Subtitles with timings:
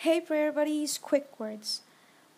[0.00, 1.82] Hey, prayer buddies, quick words.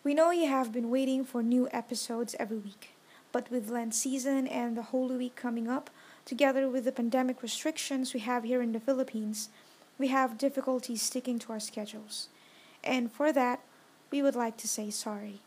[0.03, 2.89] We know you have been waiting for new episodes every week,
[3.31, 5.89] but with Lent season and the Holy Week coming up,
[6.25, 9.47] together with the pandemic restrictions we have here in the Philippines,
[9.97, 12.27] we have difficulties sticking to our schedules.
[12.83, 13.61] And for that,
[14.11, 15.39] we would like to say sorry.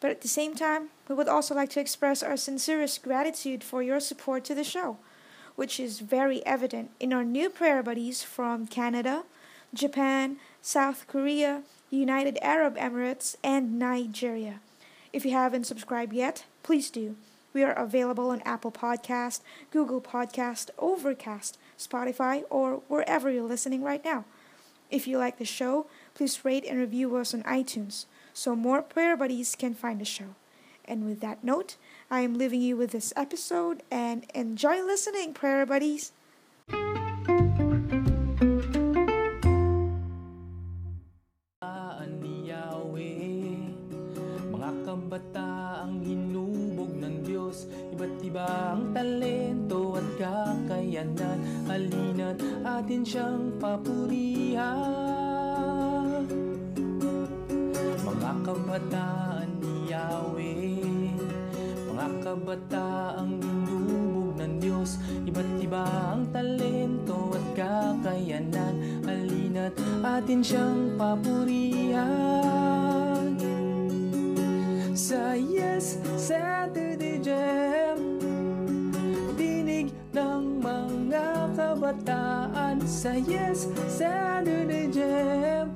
[0.00, 3.82] But at the same time, we would also like to express our sincerest gratitude for
[3.82, 4.96] your support to the show,
[5.56, 9.24] which is very evident in our new prayer buddies from Canada,
[9.74, 14.60] Japan, South Korea, United Arab Emirates, and Nigeria.
[15.12, 17.16] If you haven't subscribed yet, please do.
[17.54, 19.40] We are available on Apple Podcast,
[19.70, 24.24] Google Podcast, Overcast, Spotify, or wherever you're listening right now.
[24.90, 29.16] If you like the show, please rate and review us on iTunes so more prayer
[29.16, 30.34] buddies can find the show.
[30.84, 31.76] And with that note,
[32.10, 36.12] I am leaving you with this episode and enjoy listening, prayer buddies.
[45.08, 47.64] Mga kabataang hinubog ng Diyos.
[47.96, 48.44] Iba't iba
[48.76, 51.64] ang talento at kakayanan.
[51.64, 54.68] Halina't atin siyang papurihan.
[58.04, 61.16] Mga kabataan ni Yahweh
[61.88, 65.00] Mga kabataang hinubog ng Diyos.
[65.24, 69.08] Iba't iba ang talento at kakayanan.
[69.08, 69.72] Halina't
[70.04, 72.87] atin siyang papurihan
[75.08, 78.20] Sa Yes Saturday Jam.
[79.40, 85.72] Dinig ng mga kabataan Sa Yes Saturday Jam.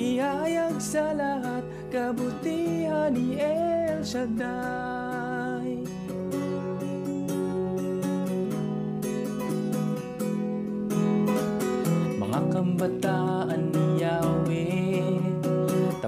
[0.00, 1.60] Ihayag sa lahat
[1.92, 5.84] kabutihan ni El Shaddai.
[12.16, 13.23] Mga Yahweh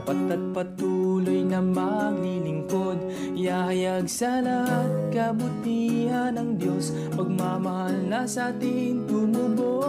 [0.07, 3.11] Tapat at patuloy na maglilingkod.
[3.35, 6.95] Ihayag sa lahat kabutihan ng Diyos.
[7.11, 9.83] Pagmamahal na sa atin tumubos.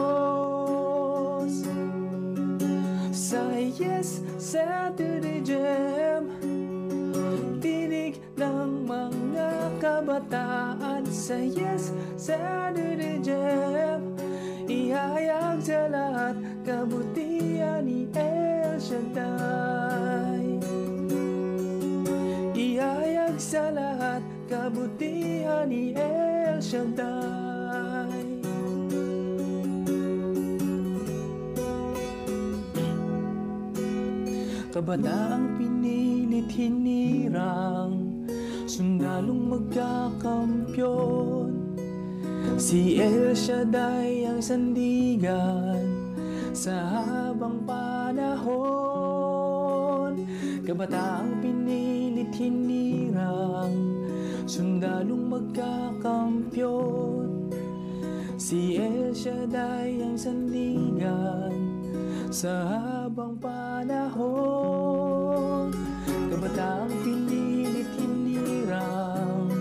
[3.13, 6.33] Sa Yes Saturday Jam
[7.61, 11.05] Tinig ng mga kabataan.
[11.13, 14.17] Sa Yes Saturday Jam
[14.65, 18.56] Ihayag sa lahat kabutihan ni El
[18.87, 20.47] Shaddai
[22.55, 28.39] Ihayag sa lahat kabutihan ni El Shaddai.
[34.71, 38.23] Kabataang pinilit hinirang
[38.71, 41.75] Sundalong magkakampyon.
[42.55, 45.83] Si El Shaddai ang sandigan
[46.55, 47.67] Sa habang
[48.07, 48.63] panahon.
[50.63, 53.75] Kabataang pinilit hinirang
[54.47, 57.51] Sundalong magkakampyon.
[58.39, 61.51] Si El Shaddai ang sandigan
[62.31, 64.15] Sa habang panahon.
[66.31, 69.51] Kabataang pinilit hinirang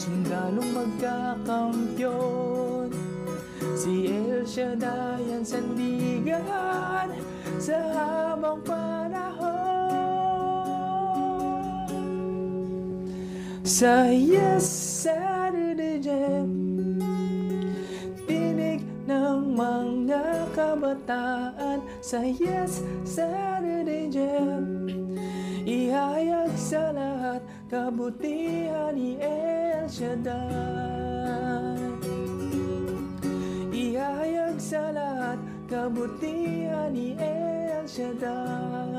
[0.00, 2.88] Sundalong magkakampyon.
[3.76, 7.12] Si El Shaddai ang sandigan
[7.60, 9.60] Sa habang panahon.
[13.60, 14.64] Sa Yes
[15.04, 16.48] Saturday Jam
[18.24, 21.84] Tinig ng mga kabataan.
[22.00, 24.80] Sa Yes Saturday Jam
[25.68, 31.76] Ihayag sa lahat kabutihan ni El Shaddai.
[33.68, 35.36] Ihayag sa lahat
[35.68, 37.49] kabutihan ni El
[37.90, 38.89] Shaddai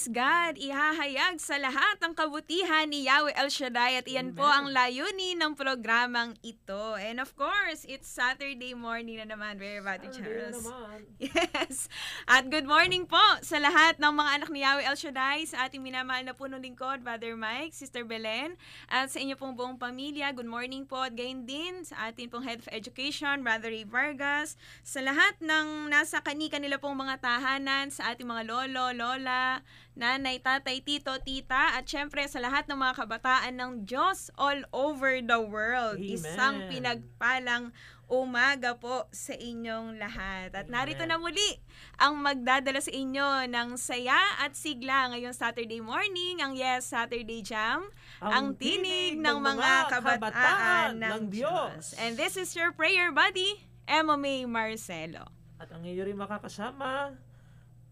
[0.00, 0.56] Praise God!
[0.56, 5.52] Ihahayag sa lahat ang kabutihan ni Yahweh El Shaddai at iyan po ang layunin ng
[5.52, 6.96] programang ito.
[6.96, 10.64] And of course, it's Saturday morning na naman, Very Bati Charles.
[11.20, 11.92] Yes!
[12.24, 15.84] At good morning po sa lahat ng mga anak ni Yahweh El Shaddai, sa ating
[15.84, 18.56] minamahal na punong lingkod, Brother Mike, Sister Belen,
[18.88, 20.32] at sa inyo pong buong pamilya.
[20.32, 24.56] Good morning po at gayon din sa ating pong Head of Education, Brother Ray Vargas,
[24.80, 29.60] sa lahat ng nasa kanika nila pong mga tahanan, sa ating mga lolo, lola,
[30.00, 35.20] nanay, tatay, tito, tita, at syempre sa lahat ng mga kabataan ng Diyos all over
[35.20, 36.00] the world.
[36.00, 36.16] Amen.
[36.16, 37.76] Isang pinagpalang
[38.08, 40.56] umaga po sa inyong lahat.
[40.56, 40.72] At Amen.
[40.72, 41.60] narito na muli
[42.00, 47.86] ang magdadala sa inyo ng saya at sigla ngayong Saturday morning, ang Yes Saturday Jam,
[48.18, 51.94] ang, tinig ng mga kabataan, ng Diyos.
[52.00, 55.30] And this is your prayer buddy, Emma May Marcelo.
[55.60, 57.14] At ang iyo rin makakasama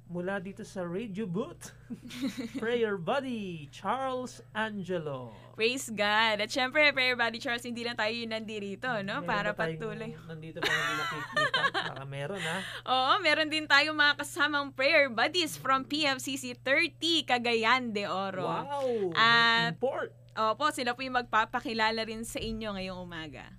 [0.09, 1.77] mula dito sa radio booth,
[2.63, 5.33] prayer buddy, Charles Angelo.
[5.59, 6.39] Praise God.
[6.39, 9.27] At syempre, Prayer Buddy Charles, hindi lang tayo yun nandito, no?
[9.27, 10.15] Meron Para patuloy.
[10.31, 11.63] Nandito pa hindi nakikita.
[11.75, 12.59] Baka meron ha.
[12.95, 18.47] Oo, meron din tayo mga kasamang prayer buddies from PFCC 30 Cagayan de Oro.
[18.47, 19.11] Wow!
[19.19, 20.15] At- import.
[20.39, 23.51] Opo, sila po yung magpapakilala rin sa inyo ngayong umaga.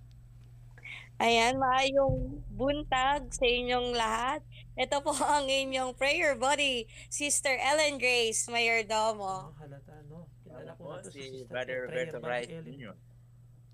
[1.19, 4.39] Ayan, maayong buntag sa inyong lahat.
[4.79, 9.51] Ito po ang inyong prayer buddy, Sister Ellen Grace Mayordomo.
[9.51, 10.31] Oh, halata, no?
[10.47, 12.63] Kilala ko po na to si Sister Brother Roberto Ellen.
[12.63, 12.95] Jr.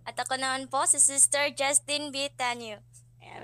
[0.09, 2.33] At ako naman po si Sister Justin B.
[2.33, 2.81] Tanyo.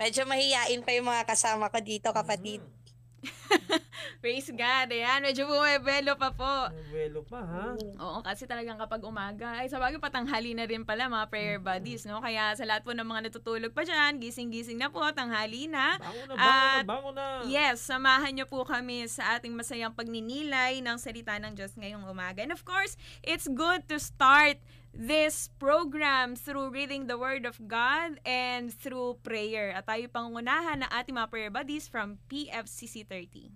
[0.02, 2.66] Medyo mahihain pa yung mga kasama ko dito, kapatid.
[2.66, 2.81] Mhm.
[4.22, 4.90] Praise God.
[4.90, 6.70] Ayan, medyo bumibelo pa po.
[6.94, 7.66] Welo pa ha.
[7.78, 12.06] Oo, kasi talagang kapag umaga, ay sa bagay patanghali na rin pala mga prayer buddies,
[12.06, 12.22] no?
[12.22, 15.98] Kaya sa lahat po ng mga natutulog pa dyan, gising-gising na po, tanghali na.
[15.98, 17.26] Bango na, bango na, At- bango na.
[17.50, 22.42] Yes, samahan niyo po kami sa ating masayang pagninilay ng salita ng Diyos ngayong umaga.
[22.42, 24.62] And of course, it's good to start
[24.94, 29.72] this program through reading the Word of God and through prayer.
[29.72, 33.52] At tayo pangunahan ng ating mga prayer buddies from PFCC 30.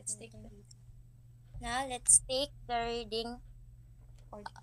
[0.00, 0.48] Let's take the...
[1.60, 3.36] Now, let's take the reading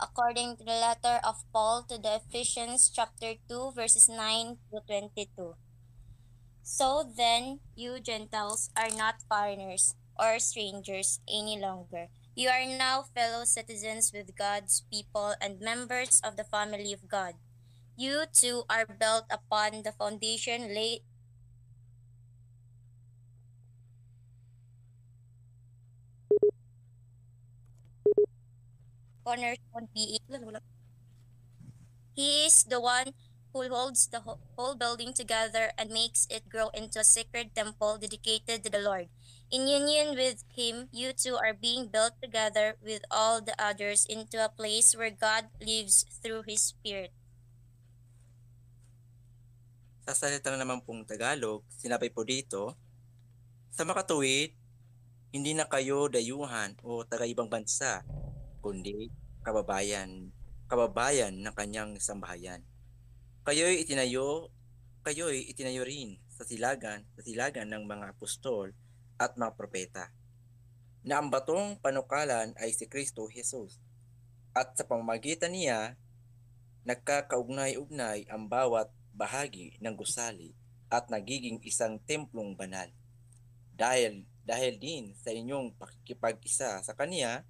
[0.01, 5.55] according to the letter of Paul to the Ephesians chapter 2 verses 9 to 22.
[6.63, 12.07] So then, you Gentiles are not foreigners or strangers any longer.
[12.37, 17.33] You are now fellow citizens with God's people and members of the family of God.
[17.97, 21.01] You too are built upon the foundation laid
[29.95, 30.23] being
[32.13, 33.13] He is the one
[33.51, 38.63] who holds the whole building together and makes it grow into a sacred temple dedicated
[38.63, 39.09] to the Lord.
[39.47, 44.43] In union with him, you two are being built together with all the others into
[44.43, 47.15] a place where God lives through his spirit.
[50.03, 52.75] Sa salita naman pong Tagalog, sinabi po dito,
[53.71, 54.51] sa makatuwid,
[55.31, 58.03] hindi na kayo dayuhan o taga-ibang bansa,
[58.59, 59.07] kundi
[59.47, 60.27] kababayan,
[60.67, 62.67] kababayan ng kanyang sambahayan.
[63.47, 64.51] Kayo'y itinayo,
[65.07, 68.75] kayo'y itinayo rin sa silagan, sa silagan ng mga apostol
[69.17, 70.13] at mga propeta,
[71.05, 73.81] na ang batong panukalan ay si Kristo Jesus.
[74.53, 75.97] At sa pamamagitan niya,
[76.87, 80.53] nagkakaugnay-ugnay ang bawat bahagi ng gusali
[80.87, 82.89] at nagiging isang templong banal.
[83.77, 87.43] Dahil dahil din sa inyong pakikipag-isa sa kaniya,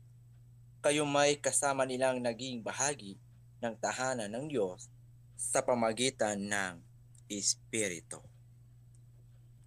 [0.82, 3.22] kayo may kasama nilang naging bahagi
[3.62, 4.90] ng tahanan ng Diyos
[5.38, 6.82] sa pamagitan ng
[7.30, 8.18] Espiritu.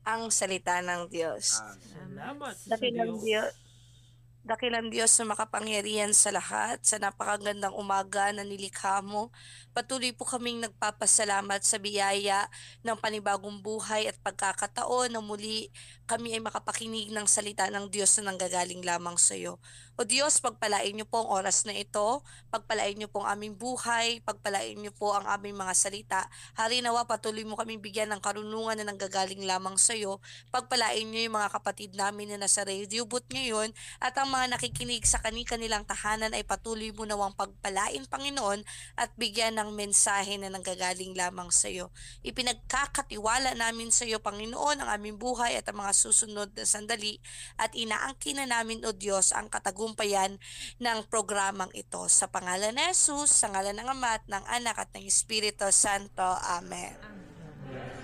[0.05, 1.61] Ang salita ng Diyos.
[1.61, 3.53] Salamat sa Dakilang Diyos.
[3.53, 3.70] Diyos.
[4.51, 9.31] Dakilang Diyos na makapangyarihan sa lahat, sa napakagandang umaga na nilikha mo.
[9.71, 12.51] Patuloy po kaming nagpapasalamat sa biyaya
[12.83, 15.71] ng panibagong buhay at pagkakataon na muli
[16.11, 19.63] kami ay makapakinig ng salita ng Diyos na nanggagaling lamang sa iyo.
[19.95, 24.19] O Diyos, pagpalain niyo po ang oras na ito, pagpalain niyo po ang aming buhay,
[24.27, 26.27] pagpalain niyo po ang aming mga salita.
[26.59, 30.19] Hari nawa, patuloy mo kaming bigyan ng karunungan na nanggagaling lamang sa iyo.
[30.51, 35.05] Pagpalain niyo yung mga kapatid namin na nasa radio booth ngayon at ang mga nakikinig
[35.05, 38.65] sa kani-kanilang tahanan ay patuloy mo nawang pagpalain, Panginoon,
[38.97, 41.93] at bigyan ng mensahe na nanggagaling lamang sa iyo.
[42.25, 47.21] Ipinagkakatiwala namin sa iyo, Panginoon, ang aming buhay at ang mga susunod na sandali
[47.61, 50.41] at inaangkin na namin, O Diyos, ang katagumpayan
[50.81, 52.01] ng programang ito.
[52.09, 56.25] Sa pangalan ni Jesus, sa ngalan ng Ama at ng Anak at ng Espiritu Santo.
[56.47, 56.97] Amen.
[57.71, 58.00] blessing,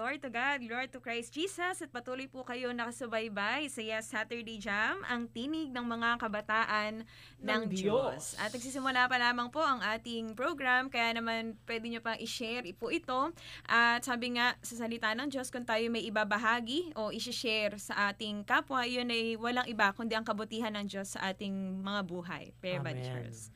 [0.00, 0.64] Glory to God!
[0.64, 1.84] Glory to Christ Jesus!
[1.84, 7.04] At patuloy po kayo nakasubaybay sa Yes Saturday Jam, ang tinig ng mga kabataan
[7.36, 8.32] ng, Ng Diyos.
[8.32, 8.40] Diyos.
[8.40, 12.88] At nagsisimula pa lamang po ang ating program, kaya naman pwede nyo pang i-share po
[12.88, 13.36] ito.
[13.68, 18.48] At sabi nga sa salita ng Diyos, kung tayo may ibabahagi o i-share sa ating
[18.48, 22.56] kapwa, yun ay walang iba kundi ang kabutihan ng Diyos sa ating mga buhay.
[22.56, 23.04] Prayer Amen.
[23.04, 23.52] Charles.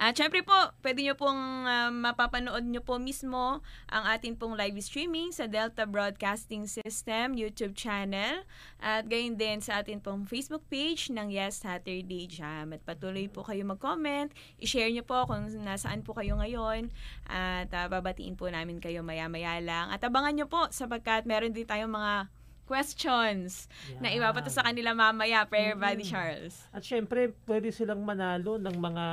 [0.00, 1.36] At syempre po, pwede nyo pong
[1.68, 7.76] ah, mapapanood nyo po mismo ang atin pong live streaming sa Delta Broadcasting System YouTube
[7.76, 8.48] channel
[8.80, 12.72] at gayon din sa atin pong Facebook page ng Yes Saturday Jam.
[12.72, 16.88] At patuloy po kayo mag-comment, i-share nyo po kung nasaan po kayo ngayon
[17.28, 19.92] at ah, babatiin po namin kayo maya-maya lang.
[19.92, 22.32] At abangan nyo po sapagkat meron din tayong mga
[22.64, 23.66] questions
[23.98, 24.22] na Yan.
[24.22, 26.08] ipapato sa kanila mamaya, Prayer Buddy Mm.
[26.08, 26.54] Charles.
[26.70, 29.04] At syempre, pwede silang manalo ng mga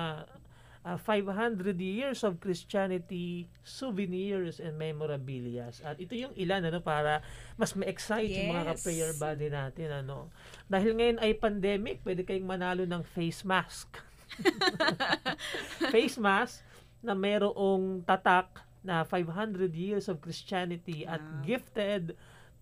[0.87, 5.67] ah, 500 years of Christianity souvenirs and memorabilia.
[5.83, 7.19] At ito yung ilan ano para
[7.59, 8.69] mas ma-excite yung mga Yes.
[8.79, 10.31] ka-prayer body natin ano.
[10.65, 13.99] Dahil ngayon ay pandemic, pwede kayong manalo ng face mask.
[15.93, 16.63] face mask
[17.03, 21.43] na merong tatak na 500 years of Christianity at Wow.
[21.43, 22.03] gifted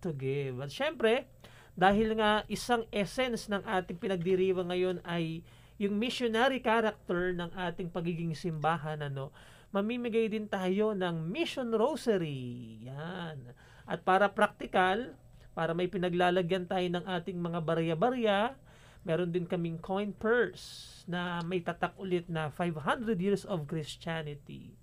[0.02, 0.58] to give.
[0.58, 1.30] At syempre,
[1.76, 5.44] dahil nga isang essence ng ating pinagdiriwang ngayon ay
[5.76, 9.28] yung missionary character ng ating pagiging simbahan, ano,
[9.74, 12.80] mamimigay din tayo ng mission rosary.
[12.88, 13.52] Yan.
[13.84, 15.12] At para practical,
[15.52, 18.56] para may pinaglalagyan tayo ng ating mga barya-barya,
[19.04, 24.74] meron din kaming coin purse na may tatak ulit na 500 years of Christianity.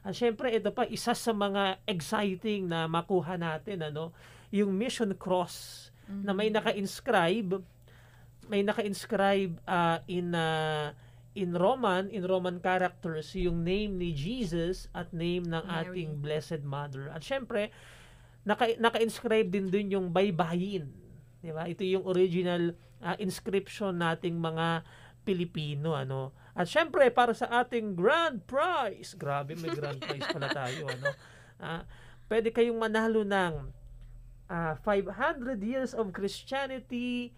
[0.00, 4.16] At syempre, ito pa, isa sa mga exciting na makuha natin, ano,
[4.48, 7.62] yung mission cross na may naka-inscribe
[8.50, 10.90] may naka-inscribe ah, in ah,
[11.38, 15.86] in Roman in Roman characters yung name ni Jesus at name ng Mary.
[15.86, 17.06] ating Blessed Mother.
[17.14, 17.70] At syempre
[18.42, 20.90] naka naka-inscribe din dun yung baybayin.
[21.38, 21.70] 'Di ba?
[21.70, 24.82] Ito yung original ah, inscription nating mga
[25.22, 26.34] Pilipino ano.
[26.58, 29.14] At syempre para sa ating grand prize.
[29.14, 31.14] Grabe may grand prize pala tayo ano.
[31.62, 31.86] Ah,
[32.26, 33.70] pwede kayong manalo ng
[34.50, 37.30] ah, 500 years of Christianity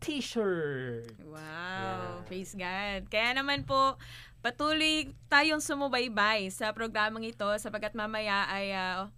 [0.00, 1.12] t-shirt.
[1.22, 2.24] Wow, Yeah.
[2.26, 3.06] praise God.
[3.12, 4.00] Kaya naman po,
[4.40, 9.12] patuloy tayong sumubaybay sa programang ito sapagkat mamaya ay ah,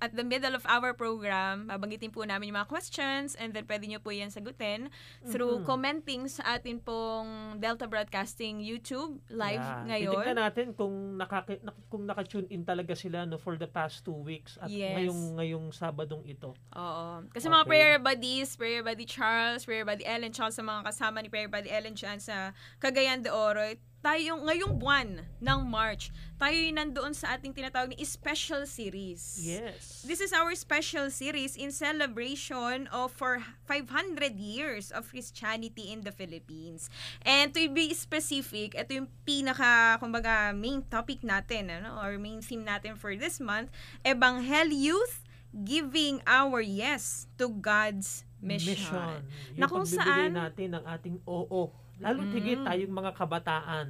[0.00, 3.84] at the middle of our program, babanggitin po namin yung mga questions and then pwede
[3.84, 4.88] nyo po yan sagutin
[5.28, 5.64] through Mhm.
[5.64, 9.84] commenting sa atin pong Delta Broadcasting YouTube live Yeah.
[9.86, 10.14] ngayon.
[10.16, 14.16] Titignan natin kung nakaki, nak- kung naka-tune in talaga sila no for the past two
[14.16, 14.96] weeks at Yes.
[14.96, 16.56] ngayong ngayong Sabadong ito.
[16.72, 17.08] Oo.
[17.28, 17.70] Kasi mga Okay.
[17.70, 21.68] prayer buddies, prayer buddy Charles, prayer buddy Ellen, Charles sa mga kasama ni prayer buddy
[21.68, 26.08] Ellen dyan sa Cagayan de Oro, tayo ngayong buwan ng March,
[26.40, 29.36] tayo yung nandoon sa ating tinatawag ni special series.
[29.44, 30.00] Yes.
[30.08, 36.12] This is our special series in celebration of for 500 years of Christianity in the
[36.16, 36.88] Philippines.
[37.20, 42.64] And to be specific, ito yung pinaka, kumbaga, main topic natin, ano, or main theme
[42.64, 43.68] natin for this month,
[44.00, 49.20] Evangel Youth giving our yes to God's mission.
[49.52, 51.68] Yung Na kung saan- natin ng ating oo.
[52.00, 52.32] Lalo Mm.
[52.32, 53.88] higit tayong mga kabataan.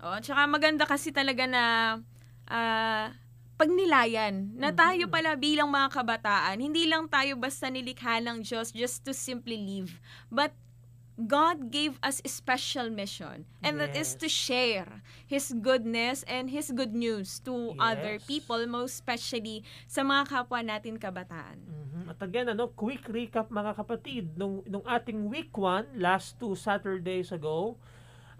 [0.00, 1.64] Oh, at saka maganda kasi talaga na
[2.50, 3.12] ah,
[3.60, 5.12] pagnilayan na tayo Mhm.
[5.12, 9.92] pala bilang mga kabataan, hindi lang tayo basta nilikha ng Diyos just to simply live,
[10.32, 10.50] but
[11.20, 14.20] God gave us a special mission, and that is Yes.
[14.24, 14.90] to share
[15.28, 18.24] His goodness and His good news to other Yes.
[18.24, 21.60] people, most especially sa mga kapwa natin kabataan.
[21.60, 22.02] Mhm.
[22.08, 24.32] At again, ano, quick recap mga kapatid.
[24.34, 27.76] Nung, nung ating week 1, last two Saturdays ago,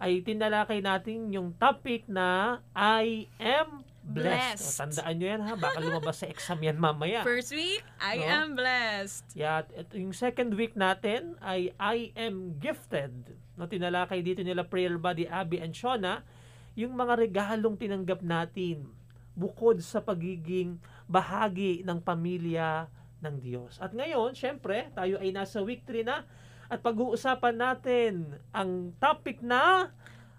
[0.00, 4.61] ay tinalakay natin yung topic na I am blessed.
[4.61, 4.64] Blessed.
[4.64, 7.21] O, tandaan nyo yan ha, baka lumabas sa exam yan mamaya.
[7.23, 8.26] First week, I No?
[8.26, 9.25] am blessed.
[9.37, 13.37] Yeah, at ito yung second week natin ay I am gifted.
[13.54, 16.25] No, tinalakay dito nila prayer buddy Abby and Shona
[16.73, 18.88] yung mga regalong tinanggap natin
[19.37, 22.88] bukod sa pagiging bahagi ng pamilya
[23.21, 23.76] ng Diyos.
[23.78, 26.25] At ngayon, syempre, tayo ay nasa week 3 na
[26.71, 28.12] at pag-uusapan natin
[28.54, 29.90] ang topic na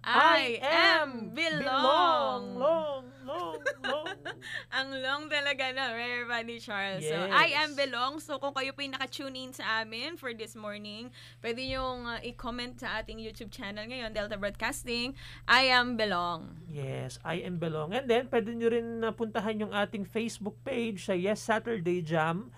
[0.03, 2.57] I am belong.
[2.57, 4.07] Long, long, long.
[4.77, 7.05] Ang long talaga na, Rare Buddy Charles.
[7.05, 7.29] So, Yes.
[7.29, 8.17] I am belong.
[8.17, 11.13] So, kung kayo po yung naka-tune in sa amin for this morning,
[11.45, 15.13] pwede yung uh, i-comment sa ating YouTube channel ngayon, Delta Broadcasting,
[15.45, 16.49] I am belong.
[16.65, 17.93] Yes, I am belong.
[17.93, 22.49] And then, pwede nyo rin napuntahan yung ating Facebook page sa Yes Saturday Jam.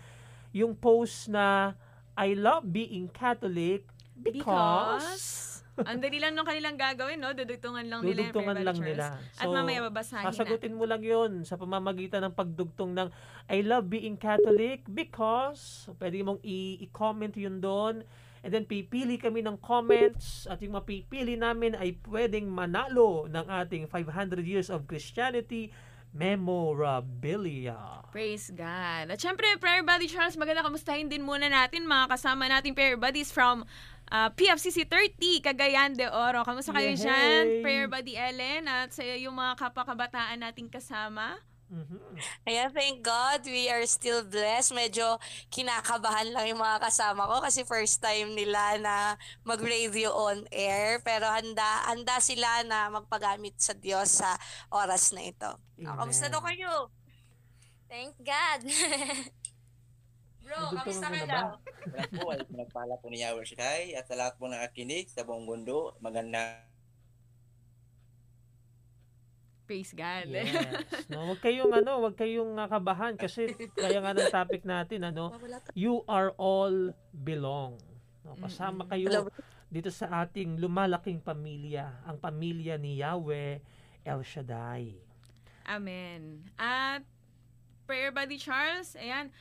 [0.56, 1.76] Yung post na
[2.16, 3.84] I love being Catholic
[4.16, 5.53] because...
[5.82, 7.34] ang dali lang nung kanilang gagawin, no?
[7.34, 9.06] Dudugtungan lang nila Dudugtungan lang Buddy nila.
[9.18, 9.42] Charles.
[9.42, 10.38] At mamaya babasahin natin.
[10.38, 13.08] Sasagutin mo lang yun sa pamamagitan ng pagdugtong ng
[13.50, 18.06] I love being Catholic because pwede mong i-comment yun doon.
[18.44, 23.88] And then pipili kami ng comments at yung mapipili namin ay pwedeng manalo ng ating
[23.88, 25.72] 500 years of Christianity
[26.14, 28.06] memorabilia.
[28.14, 29.10] Praise God.
[29.10, 33.34] At syempre, Prayer Buddy Charles, maganda kamustahin din muna natin mga kasama nating Prayer Buddies
[33.34, 33.66] from
[34.14, 36.46] uh, PFCC 30, Cagayan de Oro.
[36.46, 37.02] Kamusta kayo Yay!
[37.02, 41.42] dyan, Prayer Buddy Ellen, at sa yung mga kapakabataan nating kasama?
[41.74, 42.22] Mhm.
[42.46, 44.78] Kaya thank God we are still blessed.
[44.78, 45.18] Medyo
[45.50, 51.02] kinakabahan lang yung mga kasama ko kasi first time nila na mag-radio on air.
[51.02, 54.38] Pero handa, handa sila na magpagamit sa Diyos sa
[54.70, 55.58] oras na ito.
[55.82, 55.98] Amen.
[55.98, 56.94] Kamusta daw kayo?
[57.90, 58.62] Thank God.
[60.46, 61.48] Bro, kamusta ka daw?
[61.90, 65.26] Lahat po ay pinagpala po ni Yahweh Shaddai at sa lahat po ng akinig sa
[65.26, 66.62] buong mundo, maganda
[69.74, 70.30] Praise God.
[70.30, 70.54] Yes.
[71.10, 75.34] No, wag kayong ano, wag kayong uh, kabahan kasi kaya nga ng topic natin ano,
[75.74, 77.82] you are all belong.
[78.22, 79.34] No, kasama kayo
[79.74, 83.58] dito sa ating lumalaking pamilya, ang pamilya ni Yahweh
[84.06, 84.94] El Shaddai.
[85.66, 86.46] Amen.
[86.62, 87.02] At
[87.90, 89.34] Prayer Buddy Charles, ayan,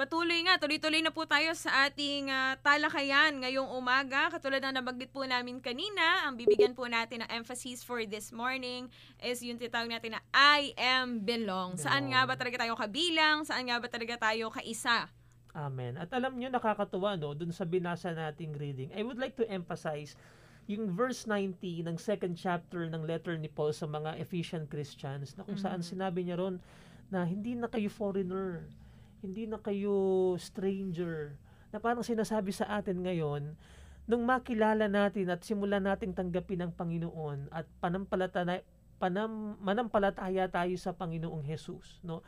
[0.00, 4.32] patuloy nga, tuloy-tuloy na po tayo sa ating ah, talakayan ngayong umaga.
[4.32, 8.88] Katulad na nabanggit po namin kanina, ang bibigyan po natin ng emphasis for this morning
[9.20, 11.76] is yung titawag natin na I am belong.
[11.76, 13.44] Saan nga ba talaga tayo kabilang?
[13.44, 15.12] Saan nga ba talaga tayo kaisa?
[15.52, 16.00] Amen.
[16.00, 20.16] At alam nyo, nakakatuwa, no, dun sa binasa nating reading, I would like to emphasize
[20.64, 25.44] yung verse 90 ng second chapter ng letter ni Paul sa mga Ephesian Christians na
[25.44, 25.90] kung saan Mhm.
[25.92, 26.56] sinabi niya ron
[27.12, 28.64] na hindi na kayo foreigner,
[29.20, 31.36] hindi na kayo stranger,
[31.70, 33.54] na parang sinasabi sa atin ngayon,
[34.10, 38.64] nung makilala natin at simulan nating tanggapin ang Panginoon at panampalataya,
[38.98, 42.26] panam, manampalataya tayo sa Panginoong Jesus, no?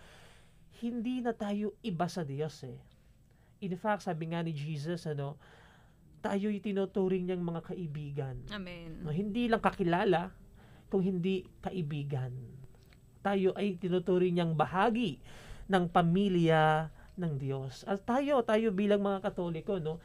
[0.79, 2.79] Hindi na tayo iba sa Diyos eh.
[3.63, 5.39] In fact, sabi nga ni Jesus, ano,
[6.23, 8.37] tayo tinuturing niyang mga kaibigan.
[8.55, 9.03] Amen.
[9.03, 10.31] No, hindi lang kakilala,
[10.87, 12.31] kung hindi kaibigan.
[13.25, 15.19] Tayo ay tinuturing niyang bahagi
[15.73, 17.89] ng pamilya ng Diyos.
[17.89, 19.97] At tayo, tayo bilang mga Katoliko, no,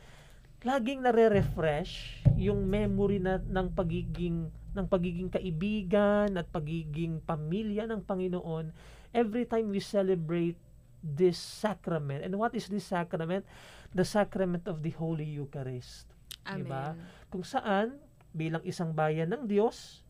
[0.63, 8.69] laging nare-refresh yung memory na ng pagiging ng pagiging kaibigan at pagiging pamilya ng Panginoon
[9.10, 10.56] every time we celebrate
[11.01, 12.21] this sacrament.
[12.21, 13.43] And what is this sacrament?
[13.91, 16.08] The sacrament of the Holy Eucharist
[16.47, 16.63] Amen.
[16.63, 16.86] Diba?
[17.27, 17.99] kung saan
[18.32, 20.08] bilang isang bayan ng Diyos,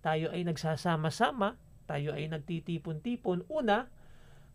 [0.00, 1.58] tayo ay nagsasama-sama,
[1.90, 3.90] tayo ay nagtitipon-tipon, una,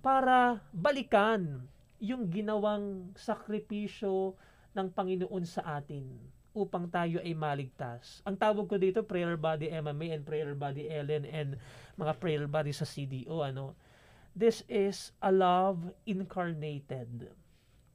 [0.05, 1.65] para balikan
[1.97, 4.37] yung ginawang sakripisyo
[4.77, 6.05] ng Panginoon sa atin
[6.53, 8.21] upang tayo ay maligtas.
[8.21, 11.57] Ang tawag ko dito, Prayer Body MMA and Prayer Body Ellen and
[11.97, 13.73] mga Prayer Body sa CDO, ano,
[14.37, 17.33] this is a love incarnated.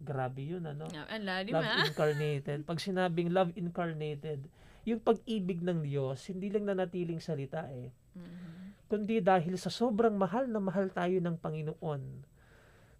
[0.02, 0.90] Grabe yun, ano?
[0.90, 1.86] Ang lalim love ha?
[1.86, 2.66] incarnated.
[2.66, 4.50] Pag sinabing love incarnated,
[4.82, 7.94] yung pag-ibig ng Diyos, hindi lang nanatiling salita eh.
[8.18, 8.69] Mhm.
[8.90, 12.26] Kundi dahil sa sobrang mahal na mahal tayo ng Panginoon,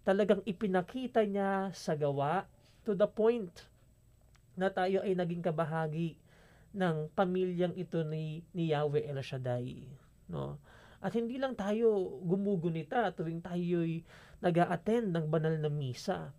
[0.07, 2.47] talagang ipinakita niya sa gawa
[2.87, 3.67] to the point
[4.55, 6.15] na tayo ay naging kabahagi
[6.71, 9.91] ng pamilyang ito ni, ni Yahweh El Shaddai.
[10.31, 10.63] No?
[11.03, 11.91] At hindi lang tayo
[12.23, 14.07] gumugunita tuwing tayo'y
[14.39, 16.31] nag attend ng banal na misa.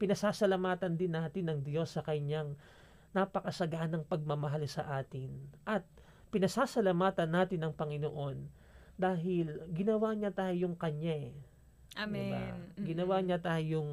[0.00, 2.56] Pinasasalamatan din natin ng Diyos sa kanyang
[3.12, 5.28] napakasaganang pagmamahal sa atin.
[5.68, 5.84] At
[6.32, 8.63] pinasasalamatan natin ng Panginoon
[8.94, 11.36] dahil ginawa niya tayong kanya eh.
[11.98, 12.30] Amen.
[12.74, 12.86] Diba?
[12.86, 13.90] Ginawa niya tayong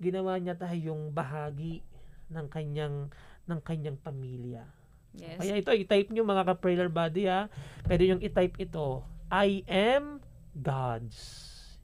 [0.00, 1.84] ginawa niya tayong bahagi
[2.32, 3.12] ng kanyang
[3.44, 4.64] ng kanyang pamilya.
[5.12, 5.42] Yes.
[5.42, 7.50] Kaya ito, i-type nyo mga ka-prayer body ha.
[7.82, 9.02] Pwede yung i-type ito.
[9.28, 10.22] I am
[10.54, 11.18] God's.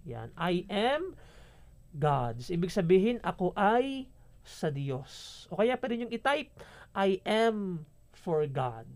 [0.07, 0.31] Yan.
[0.39, 1.19] I am
[1.91, 2.49] God's.
[2.55, 4.07] Ibig sabihin, ako ay
[4.47, 5.45] sa Diyos.
[5.51, 6.55] O kaya pwede yung i-type,
[6.95, 7.83] I am
[8.15, 8.87] for God.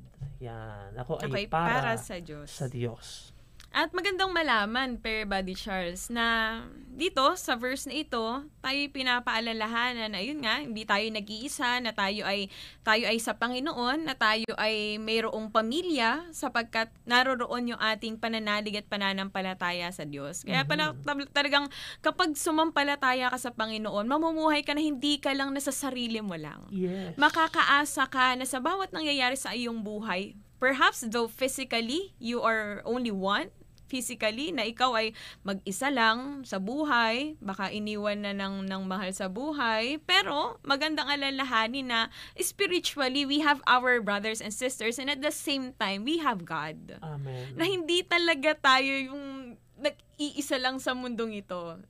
[0.40, 0.96] Yan.
[0.96, 2.48] Ako ay Okay, para, para sa Diyos.
[2.50, 3.32] sa Diyos.
[3.70, 6.58] At magandang malaman, Per Buddy Charles, na
[6.90, 8.18] dito sa verse na ito,
[8.58, 12.50] tayo pinapaalalahanan na yun nga, hindi tayo nag-iisa, na tayo ay,
[12.82, 18.90] tayo ay sa Panginoon, na tayo ay mayroong pamilya sapagkat naroroon yung ating pananalig at
[18.90, 20.42] pananampalataya sa Diyos.
[20.42, 21.70] Kaya pala tab- talagang
[22.02, 26.66] kapag sumampalataya ka sa Panginoon, mamumuhay ka na hindi ka lang nasa sarili mo lang
[26.74, 27.14] Yes.
[27.14, 33.14] makakaasa ka na sa bawat nangyayari sa iyong buhay, perhaps though physically you are only
[33.14, 33.46] one,
[33.90, 35.10] physically na ikaw ay
[35.42, 41.90] mag-isa lang sa buhay, baka iniwan na ng, ng mahal sa buhay, pero magandang alalahanin
[41.90, 42.00] na
[42.38, 46.78] spiritually we have our brothers and sisters and at the same time we have God.
[47.02, 47.58] Amen.
[47.58, 51.80] Na hindi talaga tayo yung nag-iisa lang sa mundong ito.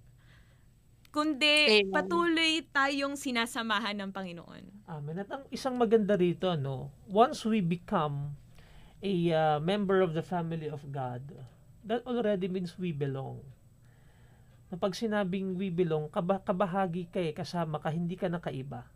[1.11, 1.91] Kundi Amen.
[1.91, 4.65] patuloy tayong sinasamahan ng Panginoon.
[4.87, 5.19] Amen.
[5.19, 8.39] At ang isang maganda rito, no, once we become
[9.03, 11.23] a uh, member of the family of God,
[11.87, 13.41] that already means we belong.
[14.71, 18.87] Na pag sinabing we belong, kaba- kabahagi ka eh, kasama ka, hindi ka nakaiba.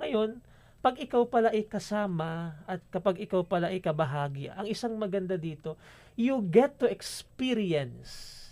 [0.00, 0.40] Ngayon,
[0.84, 5.80] pag ikaw pala ay kasama at kapag ikaw pala ay kabahagi, ang isang maganda dito,
[6.12, 8.44] you get to experience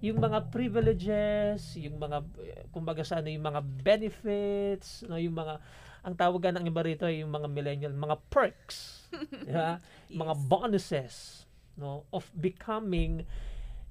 [0.00, 2.24] yung mga privileges, yung mga
[2.72, 5.60] kumbaga sa ano yung mga benefits, no, yung mga
[6.00, 9.08] ang tawagan ng iba rito ay yung mga millennial, mga perks,
[9.46, 9.76] di ba?
[10.08, 11.44] mga bonuses,
[11.80, 13.24] no, of becoming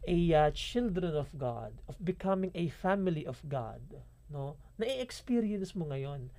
[0.06, 3.82] a uh, children of God, of becoming a family of God,
[4.30, 4.56] no?
[4.78, 6.30] Na-experience mo ngayon.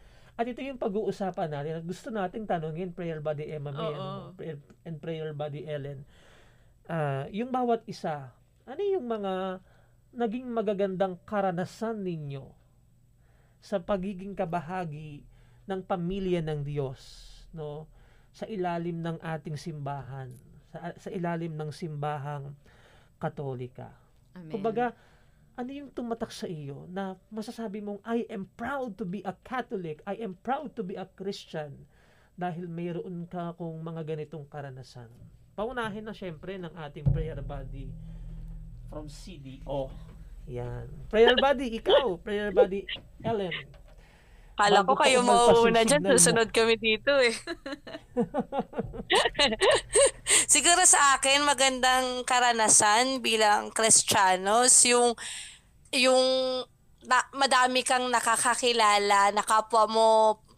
[0.40, 4.56] At ito yung pag-uusapan natin at gusto nating tanungin prayer buddy Emma May ano, prayer,
[4.88, 6.08] and prayer buddy Ellen.
[6.88, 8.32] Ah, yung bawat isa,
[8.64, 9.60] ano yung mga
[10.16, 12.46] naging magagandang karanasan ninyo
[13.60, 15.22] sa pagiging kabahagi
[15.68, 16.98] ng pamilya ng Diyos,
[17.52, 17.86] no?
[18.32, 20.32] Sa ilalim ng ating simbahan,
[20.70, 22.54] sa, sa ilalim ng simbahang
[23.20, 23.92] Katolika.
[24.33, 24.48] Amen.
[24.54, 24.96] Kumbaga,
[25.59, 30.00] ano yung tumatak sa iyo na masasabi mong, I am proud to be a Catholic,
[30.09, 31.85] I am proud to be a Christian
[32.40, 35.12] dahil mayroon ka kung mga ganitong karanasan.
[35.52, 37.92] Paunahin na syempre ng ating prayer body
[38.88, 39.92] from CDO.
[40.48, 40.88] Yan.
[41.12, 42.16] Prayer body, ikaw.
[42.24, 42.88] Prayer body,
[43.20, 43.52] Ellen.
[44.61, 47.33] Kala ko kayo mauuna dyan, susunod kami dito eh.
[50.53, 55.16] Siguro sa akin, magandang karanasan bilang Kristiyanos, yung,
[55.96, 56.25] yung
[57.09, 60.09] na, madami kang nakakakilala na kapwa mo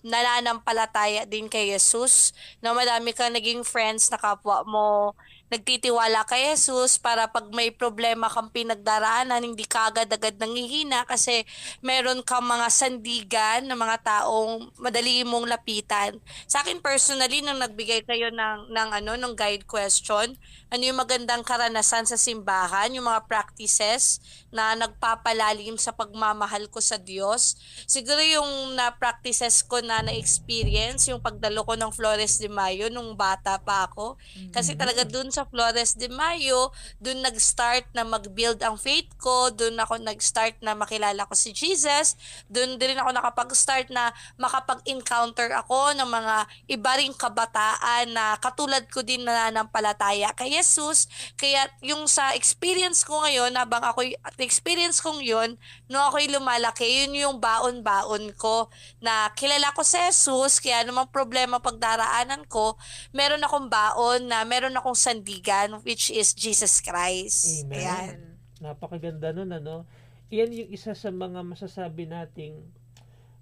[0.02, 5.14] nananampalataya din kay Jesus, na madami kang naging friends na kapwa mo
[5.52, 11.44] nagtitiwala kay Jesus para pag may problema kang pinagdaraanan, hindi ka agad-agad nangihina kasi
[11.84, 16.16] meron kang mga sandigan ng mga taong madali mong lapitan.
[16.48, 20.32] Sa akin personally, nung nagbigay kayo ng, ng, ano, ng guide question,
[20.72, 26.96] ano yung magandang karanasan sa simbahan, yung mga practices na nagpapalalim sa pagmamahal ko sa
[26.96, 27.60] Diyos.
[27.84, 33.60] Siguro yung na-practices ko na na-experience, yung pagdalo ko ng Flores de Mayo nung bata
[33.60, 34.16] pa ako.
[34.48, 39.78] Kasi talaga dun sa Flores de Mayo, dun nag-start na mag-build ang faith ko, dun
[39.78, 42.14] ako nag-start na makilala ko si Jesus,
[42.46, 46.36] dun din ako nakapag-start na makapag-encounter ako ng mga
[46.68, 51.08] iba ring kabataan na katulad ko din na nanampalataya kay Jesus.
[51.38, 55.56] Kaya yung sa experience ko ngayon, habang ako at experience kong yun,
[55.88, 58.68] no ako'y lumalaki, yun yung baon-baon ko
[59.00, 62.76] na kilala ko si Jesus, kaya namang problema pagdaraanan ko,
[63.12, 64.96] meron akong baon na meron akong
[65.32, 67.64] sandigan, which is Jesus Christ.
[67.64, 67.80] Amen.
[67.80, 68.20] Ayan.
[68.60, 69.88] Napakaganda nun, ano?
[70.28, 72.60] Iyan yung isa sa mga masasabi nating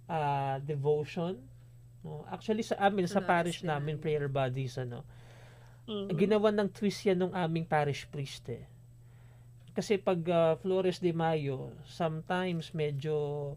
[0.06, 1.38] ah, devotion.
[2.06, 2.22] No?
[2.30, 5.02] Actually, sa amin, sa parish namin, prayer bodies, ano?
[5.90, 6.14] Mhm.
[6.14, 8.66] Ginawa ng twist yan ng aming parish priest, eh.
[9.70, 13.54] kasi pag uh, Flores de Mayo, sometimes medyo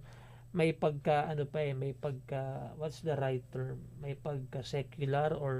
[0.53, 3.81] may pagka ano pa eh, may pagka what's the right term?
[3.97, 5.55] May pagka secular or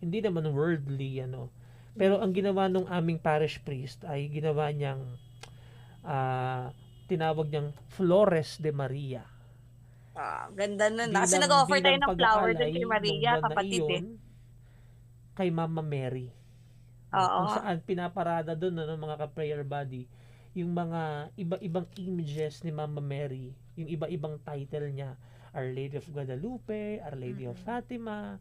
[0.00, 1.52] hindi naman worldly ano.
[1.96, 5.02] Pero ang ginawa nung aming parish priest ay ginawa niyang
[6.04, 6.68] uh,
[7.08, 9.24] tinawag niyang Flores de Maria.
[10.16, 11.12] Ah, ganda nun.
[11.12, 14.02] Kasi nag-offer tayo ng flower doon kay Maria, kapatid eh.
[15.36, 16.32] Kay Mama Mary.
[17.12, 17.36] Oo.
[17.44, 20.08] Kung saan pinaparada doon ng mga ka-prayer body
[20.56, 25.12] yung mga iba-ibang images ni Mama Mary, yung iba-ibang title niya,
[25.52, 27.52] Our Lady of Guadalupe, Our Lady mm-hmm.
[27.52, 28.40] of Fatima,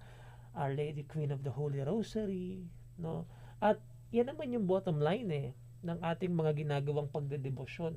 [0.55, 2.63] Our Lady Queen of the Holy Rosary,
[2.95, 3.27] no?
[3.59, 3.79] At
[4.11, 5.47] yan naman yung bottom line eh
[5.85, 7.95] ng ating mga ginagawang pagdedebosyon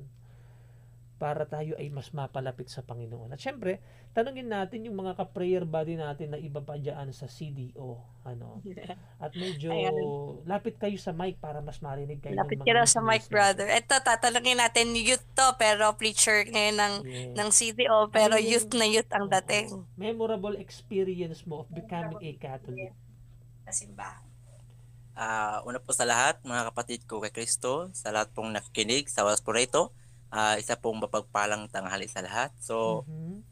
[1.19, 3.35] para tayo ay mas mapalapit sa Panginoon.
[3.35, 3.83] At syempre,
[4.15, 7.99] tanungin natin yung mga ka-prayer body natin na iba pa dyan sa CDO.
[8.23, 8.63] Ano?
[9.23, 9.99] At medyo Ayan.
[10.47, 12.39] lapit kayo sa mic para mas marinig kayo.
[12.39, 13.67] Lapit kayo sa mic, brother.
[13.67, 17.35] Ito, tatanungin natin youth to, pero preacher ngayon ng, yes.
[17.35, 19.75] ng CDO, pero ano youth na youth ang dating.
[19.99, 22.95] Memorable experience mo of becoming a Catholic.
[23.67, 24.28] Kasimbahan.
[25.19, 29.27] Uh, una po sa lahat, mga kapatid ko kay Kristo, sa lahat pong nakikinig sa
[29.27, 29.91] oras po rito,
[30.31, 32.55] uh, isa pong mapagpalang tanghali sa lahat.
[32.63, 33.43] So, mm-hmm.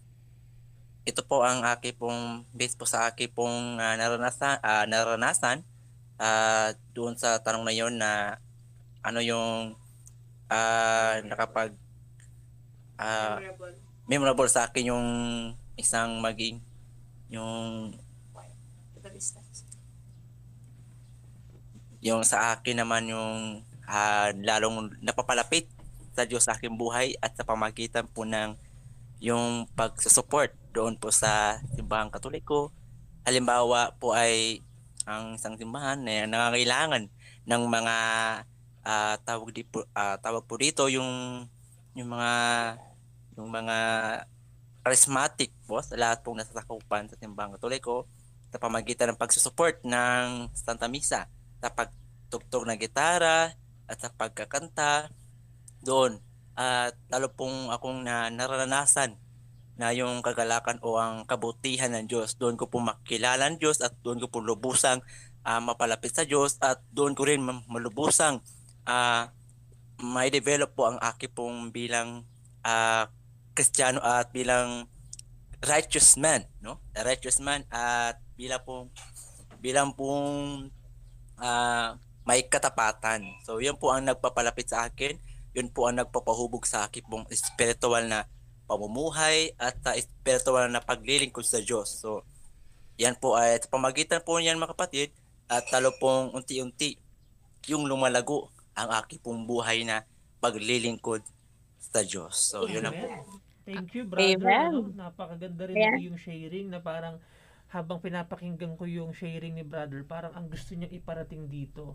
[1.11, 5.67] ito po ang aking pong, based po sa aking pong uh, naranasan, uh, naranasan
[6.23, 8.39] uh, doon sa tanong na yon na
[9.03, 9.75] ano yung
[10.47, 11.75] uh, nakapag
[12.95, 13.75] uh, memorable.
[14.07, 15.07] memorable sa akin yung
[15.75, 16.63] isang maging
[17.27, 17.91] yung
[22.07, 25.67] yung sa akin naman yung uh, lalong napapalapit
[26.15, 28.55] sa Diyos sa aking buhay at sa pamagitan po ng
[29.19, 32.71] yung pagsusupport doon po sa simbahang katoliko.
[33.27, 34.63] Halimbawa po ay
[35.03, 37.11] ang isang simbahan na nangangailangan
[37.47, 37.97] ng mga
[38.87, 41.43] uh, tawag di po, uh, tawag po dito yung
[41.97, 42.33] yung mga
[43.39, 43.77] yung mga
[44.83, 48.07] charismatic po sa lahat pong nasasakupan sa simbahang katoliko
[48.47, 51.27] sa pamagitan ng pagsusupport ng Santa Misa
[51.67, 53.51] sa pagtugtog ng gitara
[53.91, 55.11] at sa pagkakanta
[55.83, 56.23] doon
[56.55, 59.19] at lalo pong akong na naranasan
[59.77, 62.33] na yung kagalakan o ang kabutihan ng Diyos.
[62.39, 65.03] Doon ko po makilala ang Diyos at doon ko po lubusang
[65.45, 68.41] uh, mapalapit sa Diyos at doon ko rin malubusang
[68.89, 69.29] uh,
[70.01, 72.25] may develop po ang aki pong bilang
[72.65, 73.05] uh,
[73.53, 74.89] Kristiyano at bilang
[75.61, 76.81] righteous man, no?
[76.97, 78.89] A righteous man at bilang pong
[79.61, 80.69] bilang pong
[81.39, 81.97] uh,
[82.27, 83.23] may katapatan.
[83.47, 85.17] So, 'yan po ang nagpapalapit sa akin
[85.57, 88.29] yun po ang nagpapahubog sa akin pong spiritual na
[88.69, 91.97] pamumuhay at sa spiritual na paglilingkod sa Diyos.
[91.97, 92.21] So,
[93.01, 95.09] yan po ay sa pamagitan po niyan mga kapatid
[95.49, 97.01] at talo pong unti-unti
[97.73, 100.05] yung lumalago ang aking pong buhay na
[100.37, 101.25] paglilingkod
[101.81, 102.37] sa Diyos.
[102.37, 103.09] So, yun na po.
[103.65, 104.45] Thank you, brother.
[104.45, 105.97] Ano, napakaganda rin yeah.
[105.97, 107.17] yung sharing na parang
[107.77, 111.93] habang pinapakinggan ko yung sharing ni brother, parang ang gusto niya iparating dito.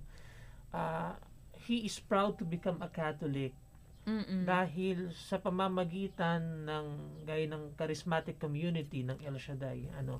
[0.71, 1.19] Uh,
[1.67, 3.55] he is proud to become a Catholic
[4.03, 4.43] Mm-mm.
[4.43, 6.87] dahil sa pamamagitan ng
[7.23, 10.19] gaya ng charismatic community ng El Shaddai ano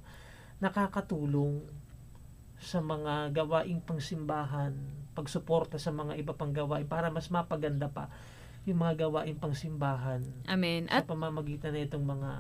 [0.63, 1.67] nakakatulong
[2.63, 4.71] sa mga gawaing pangsimbahan
[5.19, 8.07] pagsuporta sa mga iba pang gawain para mas mapaganda pa
[8.63, 10.87] yung mga gawaing pangsimbahan Amen.
[10.87, 12.31] At sa pamamagitan na itong mga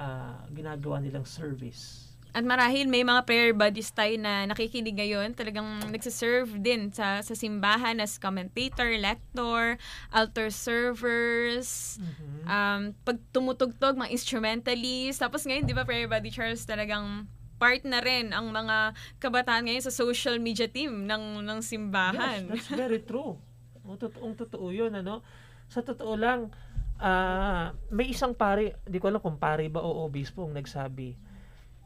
[0.00, 5.66] uh, ginagawa nilang service at marahil may mga prayer buddies tayo na nakikinig ngayon, talagang
[5.88, 12.42] nagsiserve din sa, sa simbahan as commentator, lector, altar servers, mm-hmm.
[12.48, 15.22] um, pag tumutugtog, mga instrumentalist.
[15.22, 19.84] Tapos ngayon, di ba, prayer buddy Charles, talagang part na rin ang mga kabataan ngayon
[19.84, 22.44] sa social media team ng ng simbahan.
[22.52, 23.40] Yes, that's very true.
[23.80, 25.24] O, totoong totoo yun, ano?
[25.72, 26.52] Sa totoo lang,
[27.00, 31.16] uh, may isang pare, hindi ko alam kung pare ba o obispo ang nagsabi,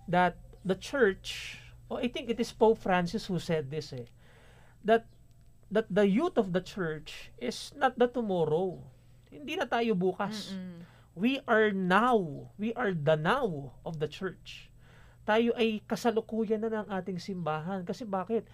[0.09, 1.59] that the church,
[1.91, 4.09] oh, I think it is Pope Francis who said this, eh,
[4.85, 5.07] that
[5.71, 8.83] that the youth of the church is not the tomorrow.
[9.31, 10.51] Hindi na tayo bukas.
[10.51, 10.83] Mm-mm.
[11.15, 12.51] We are now.
[12.59, 14.71] We are the now of the church.
[15.23, 17.87] Tayo ay kasalukuyan na ng ating simbahan.
[17.87, 18.51] Kasi bakit?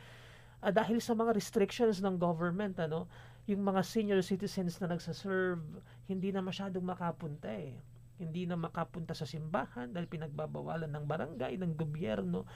[0.61, 3.09] Uh, dahil sa mga restrictions ng government, ano,
[3.49, 5.63] yung mga senior citizens na nagsaserve,
[6.05, 7.81] hindi na masyadong makapunta eh
[8.17, 12.49] hindi na makapunta sa simbahan dahil pinagbabawalan ng barangay, ng gobyerno.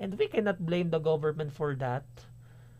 [0.00, 2.04] And we cannot blame the government for that.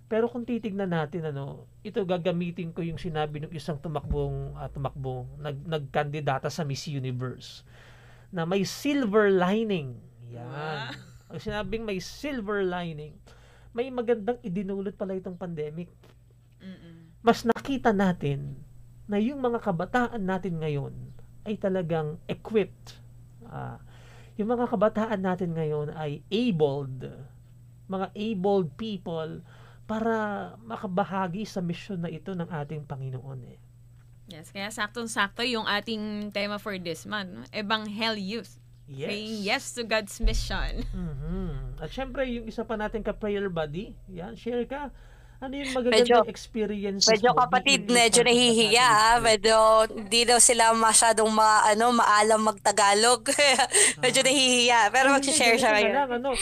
[0.08, 5.26] Pero kung titignan natin ano, ito gagamitin ko yung sinabi ng isang tumakbong uh, tumakbong
[5.40, 7.64] nag nagkandidata sa Miss Universe
[8.28, 9.96] na may silver lining.
[10.28, 10.92] Yan.
[11.30, 13.16] Ang sinabing may silver lining.
[13.72, 15.88] May magandang idinulot pala itong pandemic.
[16.64, 17.12] Mm-mm.
[17.20, 18.56] mas nakita natin
[19.04, 20.92] na yung mga kabataan natin ngayon
[21.44, 23.00] ay talagang equipped.
[23.44, 23.78] Uh,
[24.34, 27.06] yung mga kabataan natin ngayon ay abled,
[27.86, 29.44] mga abled people
[29.84, 30.16] para
[30.64, 33.60] makabahagi sa mission na ito ng ating Panginoon eh.
[34.24, 38.56] Yes, kaya saktong-sakto yung ating tema for this month, Ebangel Youth.
[38.88, 39.08] Yes.
[39.12, 40.84] Saying yes to God's mission.
[40.92, 41.80] Mm-hmm.
[41.80, 44.92] At syempre, yung isa pa natin ka-prayer buddy, yan, share ka.
[45.44, 47.44] Ano yung magagandang experience Medyo mo?
[47.44, 48.88] kapatid, medyo nahihiya.
[48.88, 49.20] Ah.
[49.20, 53.28] Medyo hindi daw sila masyadong ma, ano, maalam magtagalog.
[54.02, 54.26] medyo ah.
[54.26, 54.80] nahihiya.
[54.88, 56.16] Pero mag-share siya ngayon.
[56.16, 56.32] ano,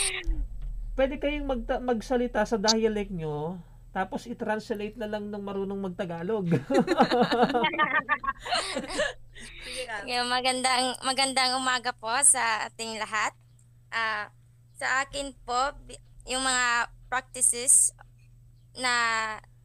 [0.95, 3.59] pwede kayong magta- magsalita sa dialect nyo
[3.93, 6.49] tapos i-translate na lang ng marunong magtagalog.
[10.09, 13.37] yeah, magandang magandang umaga po sa ating lahat.
[13.93, 14.33] Uh,
[14.81, 15.77] sa akin po,
[16.25, 17.93] yung mga practices
[18.77, 18.93] na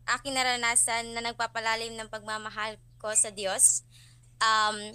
[0.08, 3.84] aking naranasan na nagpapalalim ng pagmamahal ko sa Diyos.
[4.40, 4.92] Um,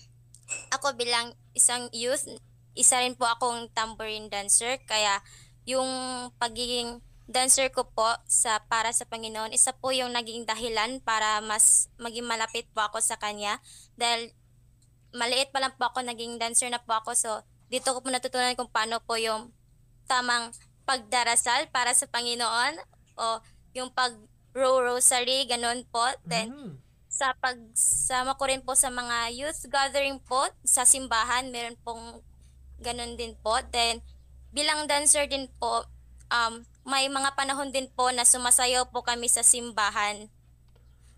[0.73, 2.25] ako bilang isang youth,
[2.73, 5.21] isa rin po akong tambourine dancer, kaya
[5.63, 5.87] yung
[6.41, 6.99] pagiging
[7.29, 12.27] dancer ko po sa para sa Panginoon, isa po yung naging dahilan para mas maging
[12.27, 13.63] malapit po ako sa Kanya.
[13.95, 14.35] Dahil
[15.15, 17.15] maliit pa lang po ako, naging dancer na po ako.
[17.15, 17.31] So,
[17.71, 19.55] dito ko po natutunan kung paano po yung
[20.09, 20.51] tamang
[20.83, 22.75] pagdarasal para sa Panginoon
[23.15, 23.39] o
[23.73, 24.13] yung pag
[24.53, 26.05] rosary, ganun po.
[26.23, 26.73] Then, mm-hmm.
[27.09, 32.21] sa pagsama ko rin po sa mga youth gathering po sa simbahan, meron pong
[32.81, 33.57] ganun din po.
[33.73, 34.05] Then,
[34.53, 35.89] bilang dancer din po,
[36.29, 40.29] um, may mga panahon din po na sumasayaw po kami sa simbahan.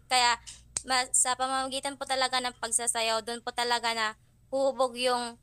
[0.07, 0.39] Kaya
[0.87, 4.07] ma- sa pamamagitan po talaga ng pagsasayaw, doon po talaga na
[4.53, 5.35] huhubog yung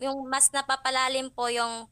[0.00, 1.84] yung mas napapalalim po yung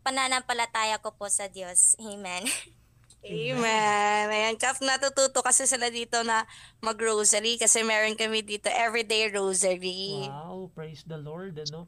[0.00, 1.92] pananampalataya ko po sa Diyos.
[2.00, 2.48] Amen.
[3.20, 4.32] Amen.
[4.32, 6.48] Ayan, Kap, natututo kasi sila dito na
[6.80, 10.24] mag-rosary kasi meron kami dito everyday rosary.
[10.24, 11.84] Wow, praise the Lord, ano?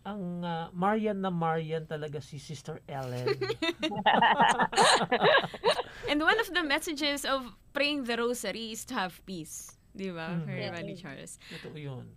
[0.00, 3.28] ang uh, Marian na Marian talaga si Sister Ellen.
[6.08, 7.44] And one of the messages of
[7.76, 9.76] praying the rosary is to have peace.
[9.92, 10.40] Di ba?
[10.40, 10.96] Mm-hmm.
[10.96, 11.36] Charles.
[11.52, 12.08] Totoo yun.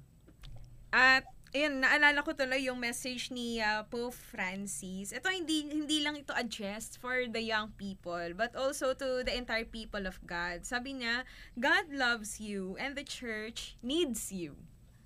[0.94, 5.14] At Ayun, naalala ko tuloy yung message ni uh, Pope Francis.
[5.14, 9.70] Ito hindi hindi lang ito addressed for the young people, but also to the entire
[9.70, 10.66] people of God.
[10.66, 14.58] Sabi niya, God loves you and the church needs you.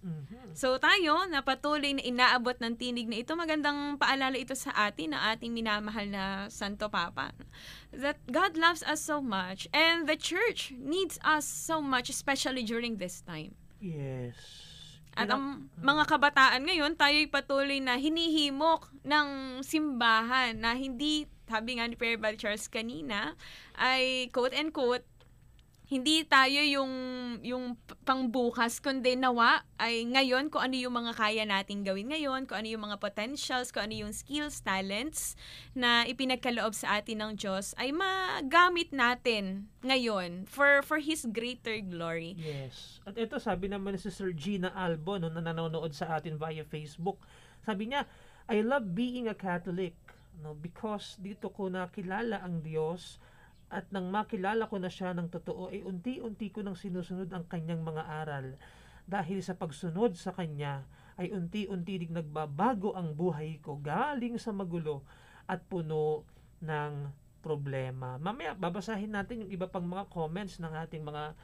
[0.07, 0.55] Mm-hmm.
[0.55, 5.11] So tayo na patuloy na inaabot ng tinig na ito, magandang paalala ito sa atin
[5.11, 7.35] na ating minamahal na Santo Papa.
[7.91, 13.03] That God loves us so much and the church needs us so much especially during
[13.03, 13.59] this time.
[13.83, 14.66] Yes.
[15.17, 21.89] At ang mga kabataan ngayon, tayo'y patuloy na hinihimok ng simbahan na hindi, sabi nga
[21.89, 23.33] ni Prayer Charles kanina,
[23.81, 25.01] ay quote and quote,
[25.87, 26.93] hindi tayo yung
[27.39, 32.59] yung pangbukas kundi nawa ay ngayon kung ano yung mga kaya nating gawin ngayon, kung
[32.59, 35.39] ano yung mga potentials, kung ano yung skills, talents
[35.71, 42.35] na ipinagkaloob sa atin ng Diyos ay magamit natin ngayon for for his greater glory.
[42.35, 42.99] Yes.
[43.07, 47.23] At ito sabi naman ni Sister Gina Albo no, na nanonood sa atin via Facebook.
[47.63, 48.03] Sabi niya,
[48.51, 49.95] I love being a Catholic
[50.43, 53.23] no because dito ko nakilala ang Diyos
[53.67, 57.83] at nang makilala ko na siya ng totoo ay unti-unti ko nang sinusunod ang kanyang
[57.83, 58.47] mga aral.
[59.07, 60.87] Dahil sa pagsunod sa kanya
[61.19, 65.03] ay unti-unti ding nagbabago ang buhay ko galing sa magulo
[65.47, 66.23] at puno
[66.63, 67.11] ng
[67.43, 68.15] problema.
[68.19, 71.35] Mamaya babasahin natin yung iba pang mga comments ng ating mga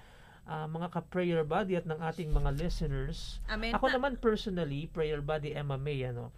[0.47, 3.39] uh, mga ka-prayer buddy at ng ating mga listeners.
[3.47, 3.75] Amen.
[3.75, 6.35] Ako naman personally, prayer buddy Emma May, ano,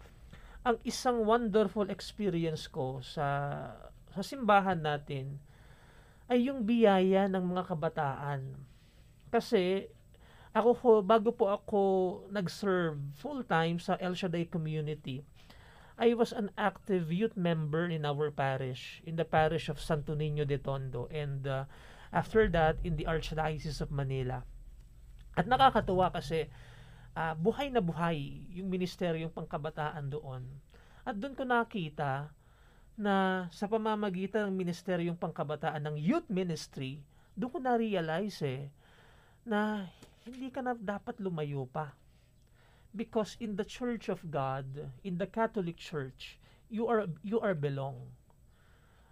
[0.66, 3.26] ang isang wonderful experience ko sa
[4.14, 5.38] sa simbahan natin
[6.26, 8.58] ay yung biyaya ng mga kabataan.
[9.30, 9.90] Kasi
[10.56, 11.82] ako po, bago po ako
[12.32, 15.20] nag-serve full-time sa El Shaddai community,
[15.96, 20.44] I was an active youth member in our parish, in the parish of Santo Niño
[20.44, 21.68] de Tondo, and uh,
[22.12, 24.44] after that, in the Archdiocese of Manila.
[25.36, 26.48] At nakakatuwa kasi,
[27.16, 30.44] uh, buhay na buhay yung ministeryong pangkabataan doon.
[31.08, 32.32] At doon ko nakita
[32.96, 37.04] na sa pamamagitan ng Ministeryong Pangkabataan ng Youth Ministry,
[37.36, 38.72] doon ko na-realize eh,
[39.44, 39.92] na
[40.24, 41.92] hindi ka na dapat lumayo pa.
[42.96, 46.40] Because in the Church of God, in the Catholic Church,
[46.72, 48.00] you are you are belong.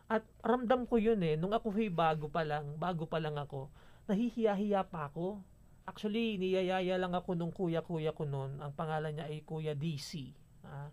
[0.07, 3.67] At ramdam ko yun eh, nung ako hey, bago pa lang, bago pa lang ako,
[4.07, 5.43] nahihiya-hiya pa ako.
[5.83, 8.63] Actually, niyayaya lang ako nung kuya-kuya ko noon.
[8.63, 10.31] Ang pangalan niya ay Kuya DC.
[10.63, 10.87] Ah,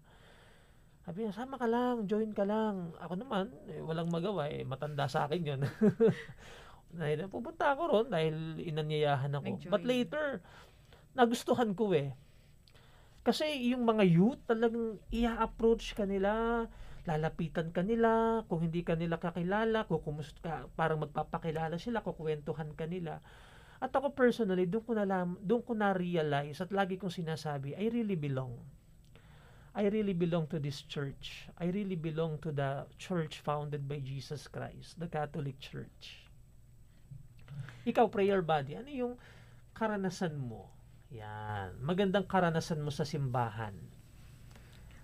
[1.00, 2.92] sabi niya, sama ka lang, join ka lang.
[3.00, 5.60] Ako naman, eh, walang magawa, eh, matanda sa akin yun.
[7.00, 9.46] Dahil pupunta ako ron dahil inanyayahan ako.
[9.46, 9.72] Nag-join.
[9.72, 10.42] But later,
[11.14, 12.10] nagustuhan ko eh.
[13.22, 16.66] Kasi yung mga youth talagang i-approach ka nila,
[17.06, 22.90] lalapitan ka nila, kung hindi ka nila kakilala, kukumus ka, parang magpapakilala sila, kukwentuhan ka
[22.90, 23.22] nila.
[23.80, 27.88] At ako personally, doon ko na doon ko na realize at lagi kong sinasabi, I
[27.88, 28.60] really belong.
[29.70, 31.46] I really belong to this church.
[31.54, 36.26] I really belong to the church founded by Jesus Christ, the Catholic Church.
[37.86, 39.14] Ikaw, prayer buddy, ano yung
[39.72, 40.66] karanasan mo?
[41.14, 41.78] Yan.
[41.82, 43.74] Magandang karanasan mo sa simbahan.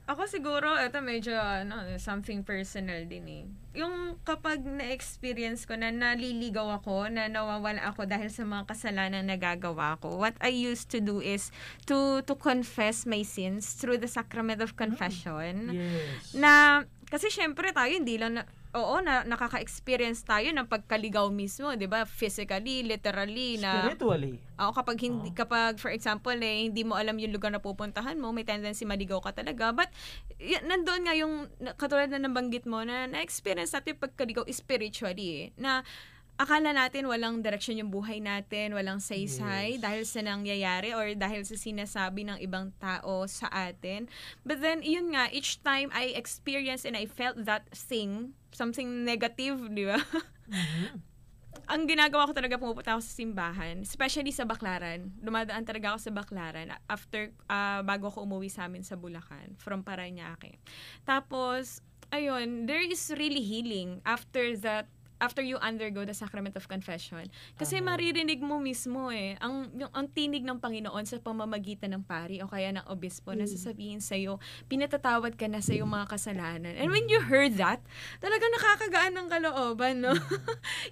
[0.07, 3.45] Ako siguro, ito medyo ano, something personal din eh.
[3.83, 9.35] Yung kapag na-experience ko na naliligaw ako, na nawawala ako dahil sa mga kasalanan na
[9.35, 11.51] nagagawa ko, what I used to do is
[11.91, 15.75] to to confess my sins through the sacrament of confession.
[15.75, 16.39] Yes.
[16.39, 18.43] Na, kasi syempre tayo hindi lang na,
[18.77, 22.05] oo, na, nakaka-experience tayo ng pagkaligaw mismo, 'di ba?
[22.05, 24.37] Physically, literally na Spiritually.
[24.57, 25.37] Oo, kapag hindi Oo.
[25.37, 29.19] kapag for example eh, hindi mo alam yung lugar na pupuntahan mo, may tendency maligaw
[29.19, 29.73] ka talaga.
[29.73, 29.89] But
[30.37, 35.47] y- nandoon nga yung katulad na nabanggit mo na na-experience natin yung pagkaligaw spiritually eh,
[35.57, 35.81] na
[36.37, 39.81] akala natin walang direction yung buhay natin, walang saysay Yes.
[39.81, 44.05] dahil sa nangyayari or dahil sa sinasabi ng ibang tao sa atin.
[44.45, 49.61] But then, yun nga, each time I experienced and I felt that thing, something negative,
[49.69, 50.01] di ba?
[50.49, 51.05] Mhm.
[51.67, 55.11] ang ginagawa ko talaga pumupunta ako sa simbahan, especially sa Baklaran.
[55.19, 59.83] Dumadaan talaga ako sa Baklaran after ah, bago ako umuwi sa amin sa Bulacan from
[59.83, 60.63] Parañaque.
[61.03, 61.83] Tapos
[62.15, 64.87] ayun, there is really healing after that
[65.19, 67.29] after you undergo the sacrament of confession.
[67.57, 67.97] Kasi Amen.
[67.97, 72.49] maririnig mo mismo eh, ang, yung, ang tinig ng Panginoon sa pamamagitan ng pari o
[72.49, 74.37] kaya ng obispo na sasabihin sa'yo,
[74.69, 76.75] pinatatawad ka na sa iyong mga kasalanan.
[76.77, 77.81] And when you heard that,
[78.21, 80.13] talagang nakakagaan ng kalooban, no?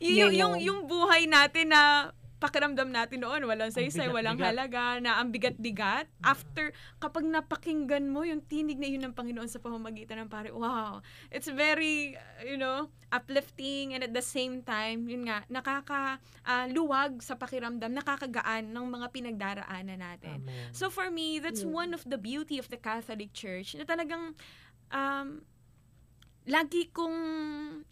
[0.00, 2.12] Y- yung, yung, yung buhay natin na
[2.42, 6.10] pakiramdam natin noon, walang saysay, walang halaga, na ang bigat-bigat.
[6.20, 11.00] After, kapag napakinggan mo yung tinig na yun ng Panginoon sa pamamagitan ng pare, wow,
[11.30, 17.38] it's very, uh, you know, uplifting and at the same time, yun nga, nakaka-luwag sa
[17.38, 20.42] pakiramdam, nakakagaan ng mga pinagdaraanan natin.
[20.44, 20.68] Amen.
[20.74, 24.34] So for me, that's one of the beauty of the Catholic Church na talagang
[24.90, 25.40] um,
[26.44, 27.16] lagi kong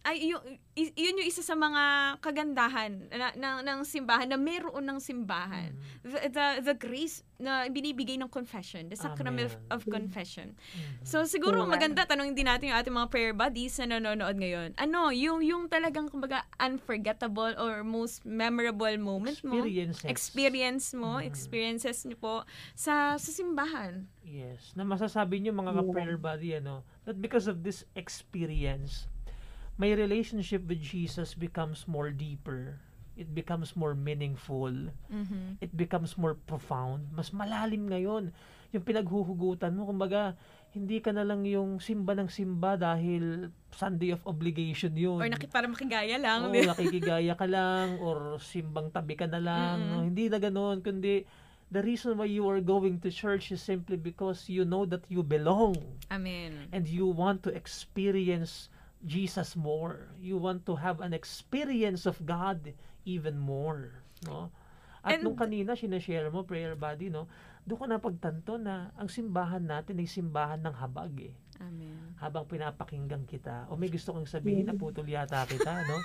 [0.05, 0.37] ay yun,
[0.77, 6.05] yun yung isa sa mga kagandahan na, ng, ng simbahan na meron ng simbahan Mhm.
[6.05, 9.73] the, the the grace na binibigay ng confession the sacrament of, Amen.
[9.73, 11.01] of confession Mhm.
[11.01, 15.09] so siguro maganda tanongin din natin yung ating mga prayer buddies na nanonood ngayon ano
[15.09, 19.65] yung yung talagang kumbaga unforgettable or most memorable moment mo
[20.05, 21.25] experience mo, Mm.
[21.25, 22.35] experiences niyo po
[22.75, 24.05] sa sa simbahan.
[24.23, 24.71] Yes.
[24.73, 29.11] Na masasabi niyo mga ka-prayer buddy, ano, that because of this experience,
[29.75, 32.79] my relationship with Jesus becomes more deeper.
[33.13, 34.73] It becomes more meaningful.
[35.11, 35.61] Mhm.
[35.61, 37.13] It becomes more profound.
[37.13, 38.33] Mas malalim ngayon.
[38.73, 40.33] Yung pinaghuhugutan mo, kumbaga,
[40.73, 45.21] hindi ka na lang yung simba ng simba dahil Sunday of obligation yun.
[45.21, 46.49] Or naki, para makigaya lang.
[46.49, 49.77] Oo, nakikigaya ka lang or simbang tabi ka na lang.
[49.77, 49.91] Mm-mm.
[49.93, 50.05] no?
[50.09, 51.21] Hindi na ganoon, kundi
[51.73, 55.25] the reason why you are going to church is simply because you know that you
[55.25, 55.73] belong
[56.13, 56.69] Amen.
[56.69, 58.69] and you want to experience
[59.01, 60.13] Jesus more.
[60.21, 64.53] You want to have an experience of God even more, no?
[65.03, 67.27] At And- nung kanina sinashare mo prayer buddy, no?
[67.65, 71.35] Doon ko napagtanto na ang simbahan natin ay simbahan ng habag eh.
[71.63, 72.15] Amen.
[72.19, 73.67] Habang pinapakinggan kita.
[73.71, 75.97] O may gusto kong sabihin na putol yata kita, no?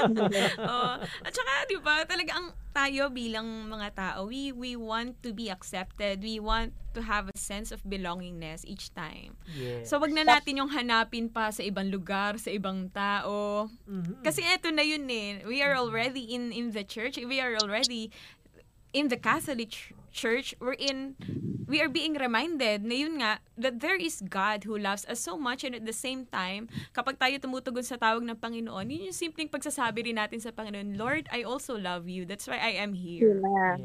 [0.72, 0.92] Oo.
[1.04, 5.52] At saka, di ba, talaga ang tayo bilang mga tao, we, we want to be
[5.52, 6.24] accepted.
[6.24, 9.36] We want to have a sense of belongingness each time.
[9.52, 9.92] Yes.
[9.92, 13.68] So, wag na natin yung hanapin pa sa ibang lugar, sa ibang tao.
[13.86, 14.24] Mhm.
[14.24, 15.44] Kasi eto na yun eh.
[15.44, 17.20] We are already in in the church.
[17.20, 18.10] We are already
[18.92, 20.54] in the Catholic ch- Church.
[20.58, 21.14] We're in
[21.70, 25.38] we are being reminded na yun nga that there is God who loves us so
[25.38, 29.14] much and at the same time, kapag tayo tumutugon sa tawag ng Panginoon, yun yung
[29.14, 32.26] simpleng pagsasabi rin natin sa Panginoon, Lord, I also love you.
[32.26, 33.38] That's why I am here.
[33.38, 33.78] Yes.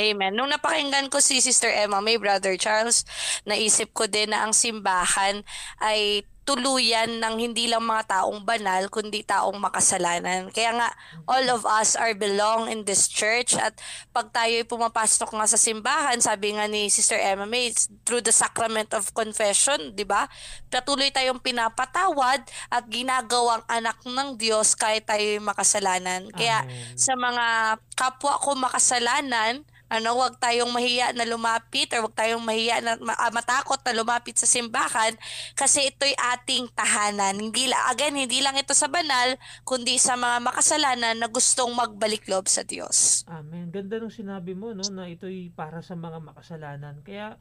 [0.00, 0.32] Amen.
[0.32, 3.04] Nung napakinggan ko si Sister Emma May, Brother Charles,
[3.44, 5.44] naisip ko din na ang simbahan
[5.84, 10.48] ay tuluyan ng hindi lang mga taong banal, kundi taong makasalanan.
[10.48, 10.88] Kaya nga,
[11.28, 13.76] all of us are belong in this church at
[14.16, 18.32] pag tayo pumapasok nga sa simbahan, sabi nga ni Sister Emma May, it's through the
[18.32, 20.24] sacrament of confession, di ba?
[20.72, 22.40] Patuloy tayong pinapatawad
[22.72, 26.32] at ginagawang anak ng Diyos kahit tayo makasalanan.
[26.32, 26.96] Kaya Amen.
[26.96, 32.84] sa mga kapwa ko makasalanan, Ano, wag tayong mahiya na lumapit or wag tayong mahiya
[32.84, 35.16] na ma- ah, matakot na lumapit sa simbahan
[35.56, 37.40] kasi ito'y ating tahanan.
[37.40, 42.28] Hindi la, again, hindi lang ito sa banal, kundi sa mga makasalanan na gustong magbalik
[42.28, 43.24] loob sa Diyos.
[43.32, 43.72] Amen.
[43.72, 47.00] Ganda ng sinabi mo, no, na ito'y para sa mga makasalanan.
[47.00, 47.40] Kaya,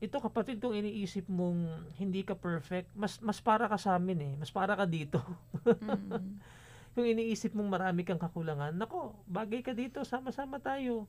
[0.00, 4.34] ito kapatid, kung iniisip mong hindi ka perfect, mas mas para ka sa amin eh.
[4.40, 5.20] Mas para ka dito.
[5.60, 6.40] Mm.
[6.96, 11.04] kung iniisip mong marami kang kakulangan, nako, bagay ka dito, sama-sama tayo.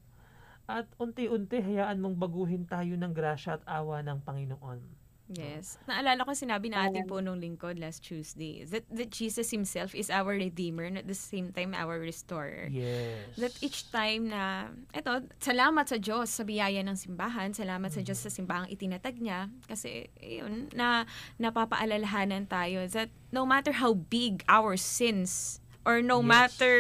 [0.70, 5.02] At unti-unti, hayaan mong baguhin tayo ng grasya at awa ng Panginoon.
[5.32, 5.80] Yes.
[5.88, 10.36] Naalala ko sinabi natin po nung lingkod last Tuesday that, that Jesus himself is our
[10.36, 12.68] Redeemer and at the same time our Restorer.
[12.68, 13.40] Yes.
[13.40, 18.20] That each time na, eto, salamat sa Diyos sa biyaya ng simbahan, salamat sa Diyos
[18.20, 21.08] sa simbahang itinatag niya, kasi, yun, na
[21.40, 26.28] napapaalalahanan tayo that no matter how big our sins, or no Yes.
[26.28, 26.76] matter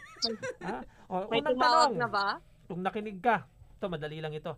[0.63, 0.77] ha?
[1.11, 1.99] O, May unang tumawag tanong.
[1.99, 2.27] na ba?
[2.71, 4.55] Kung nakinig ka, ito madali lang ito.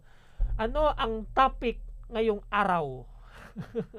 [0.62, 1.82] Ano ang topic
[2.14, 3.10] ngayong araw?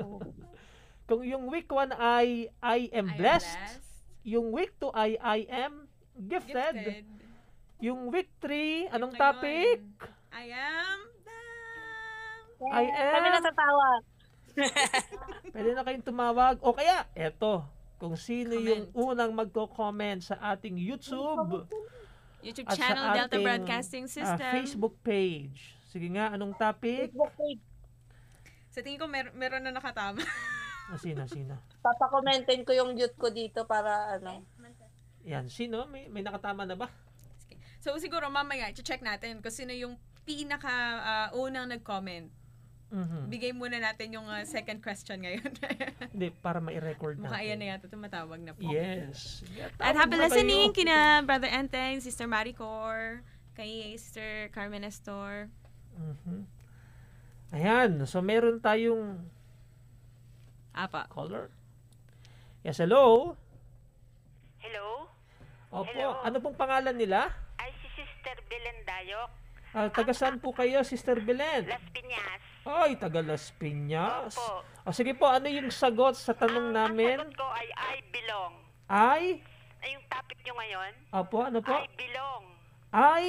[1.11, 3.83] Kung yung week 1 ay I am I am blessed,
[4.23, 7.05] yung week 2 ay I am gifted, Gifted.
[7.81, 9.77] Yung week 3, anong Yung topic?
[10.31, 12.73] I am down.
[12.77, 14.01] I Kami am, natatawag.
[15.55, 16.57] pwede na kayong tumawag.
[16.61, 17.65] O kaya, eto,
[17.97, 19.13] kung sino yung Comment.
[19.17, 21.69] unang magko-comment sa ating YouTube
[22.41, 24.53] YouTube at channel sa Delta ating Broadcasting ah, System.
[24.57, 25.77] Facebook page.
[25.89, 27.13] Sige nga, anong topic?
[28.73, 30.25] Sa tingin ko mer- meron na nakatama.
[30.91, 31.55] O, sino, sino?
[31.85, 34.43] Papakomentin ko yung mute ko dito para ano.
[35.29, 35.85] Yan, sino?
[35.87, 36.89] May, may nakatama na ba?
[37.81, 40.71] So siguro mamaya, check natin kung sino yung pinaka
[41.01, 42.29] ah, unang nag-comment.
[42.91, 43.31] Mhm.
[43.31, 45.47] Bigay muna natin yung ah, second question ngayon.
[46.15, 47.31] Hindi, para ma-record natin.
[47.31, 48.67] Mukha ayan na yata tumatawag na po.
[48.67, 49.47] Yes.
[49.79, 53.23] At happy listening kina Brother Enteng, Sister Maricor,
[53.55, 55.47] kay Sister Carmen Estor.
[55.95, 56.47] Mhm.
[57.51, 59.19] Ayan, so meron tayong
[60.71, 61.07] Apa.
[61.11, 61.51] caller.
[62.63, 63.35] Yes, hello.
[64.63, 65.11] Hello?
[65.71, 66.19] Opo, Hello.
[66.23, 67.31] ano pong pangalan nila?
[68.31, 69.31] Sister Belen Dayok.
[69.75, 71.67] Ah, taga saan po kayo, Sister Belen?
[71.67, 72.41] Las Piñas.
[72.63, 74.39] Ay, taga Las Piñas.
[74.39, 74.63] Opo.
[74.87, 77.19] O sige po, ano yung sagot sa tanong Ang- namin?
[77.19, 78.55] Ang sagot ko ay I belong.
[78.87, 79.23] Ay,
[79.83, 80.93] Ay, yung topic nyo ngayon?
[81.11, 81.75] opo, ano po?
[81.75, 82.45] I belong.
[82.95, 83.23] I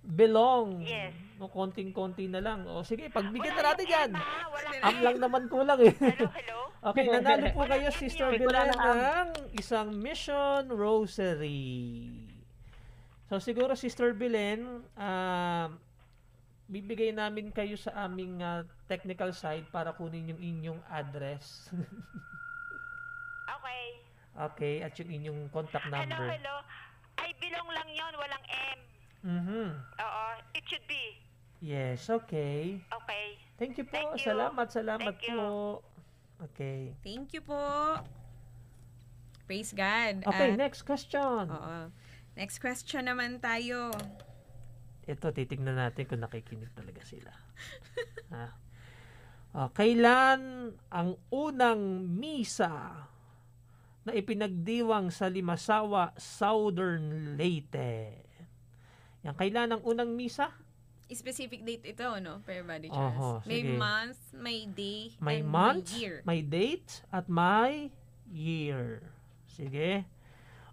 [0.00, 0.68] belong.
[0.80, 1.12] Yes.
[1.36, 2.64] No, konting-konti na lang.
[2.64, 4.10] O sige, pagbigyan Wala na natin yan.
[4.80, 5.92] Am lang naman kulang eh.
[5.92, 6.58] Hello, hello?
[6.88, 8.32] Okay, nanalo po kayo, Sister.
[8.32, 12.27] Belen, ng isang Mission Rosary.
[13.28, 15.68] So, siguro, Sister Belen, ah,
[16.64, 21.68] bibigay namin kayo sa aming ah, technical side para kunin yung inyong address.
[23.48, 23.88] Okay.
[24.36, 26.30] okay, at yung inyong contact Hello, number.
[26.30, 26.56] hello?
[27.16, 28.78] I belong lang yon walang M.
[29.24, 29.66] Mhm.
[29.98, 31.16] Oo, it should be.
[31.58, 32.78] Yes, okay.
[32.86, 33.26] Okay.
[33.58, 33.96] Thank you po.
[33.98, 34.30] Thank you.
[34.30, 35.34] Salamat, salamat Thank you.
[35.34, 35.48] po.
[36.52, 36.80] Okay.
[37.02, 37.58] Thank you po.
[39.48, 40.22] Praise God.
[40.22, 41.48] Okay, At- next question.
[41.48, 41.88] Oo.
[42.38, 43.90] Next question naman tayo.
[45.10, 47.34] Ito, titignan natin kung nakikinig talaga sila.
[48.30, 48.46] ha?
[49.48, 53.08] Ah, kailan ang unang misa
[54.04, 58.12] na ipinagdiwang sa Limasawa, Southern Leyte.
[59.24, 60.52] Yan, kailan ang unang misa?
[61.08, 62.44] Specific date ito, no?
[62.44, 63.48] Per body Oho, Charles.
[63.48, 63.80] May sige.
[63.80, 66.16] month, may day, May and month, may year.
[66.28, 67.88] may date, at may
[68.28, 69.00] year.
[69.48, 70.04] Sige.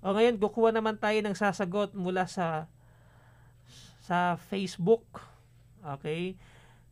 [0.05, 2.69] O ngayon, kukuha naman tayo ng sasagot mula sa
[4.05, 5.01] sa Facebook.
[5.81, 6.37] Okay?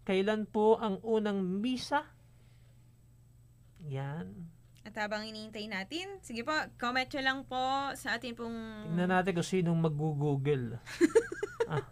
[0.01, 2.09] Kailan po ang unang misa?
[3.85, 4.49] Yan.
[4.83, 8.57] At habang iniintay natin, sige po, comment nyo lang po sa atin pong...
[8.91, 10.81] Tingnan natin kung sinong mag-google.
[11.71, 11.85] ah,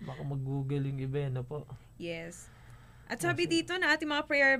[0.00, 1.68] baka mag-google yung iba, ano po.
[2.00, 2.48] Yes.
[3.10, 4.56] At sabi dito na ating mga prayer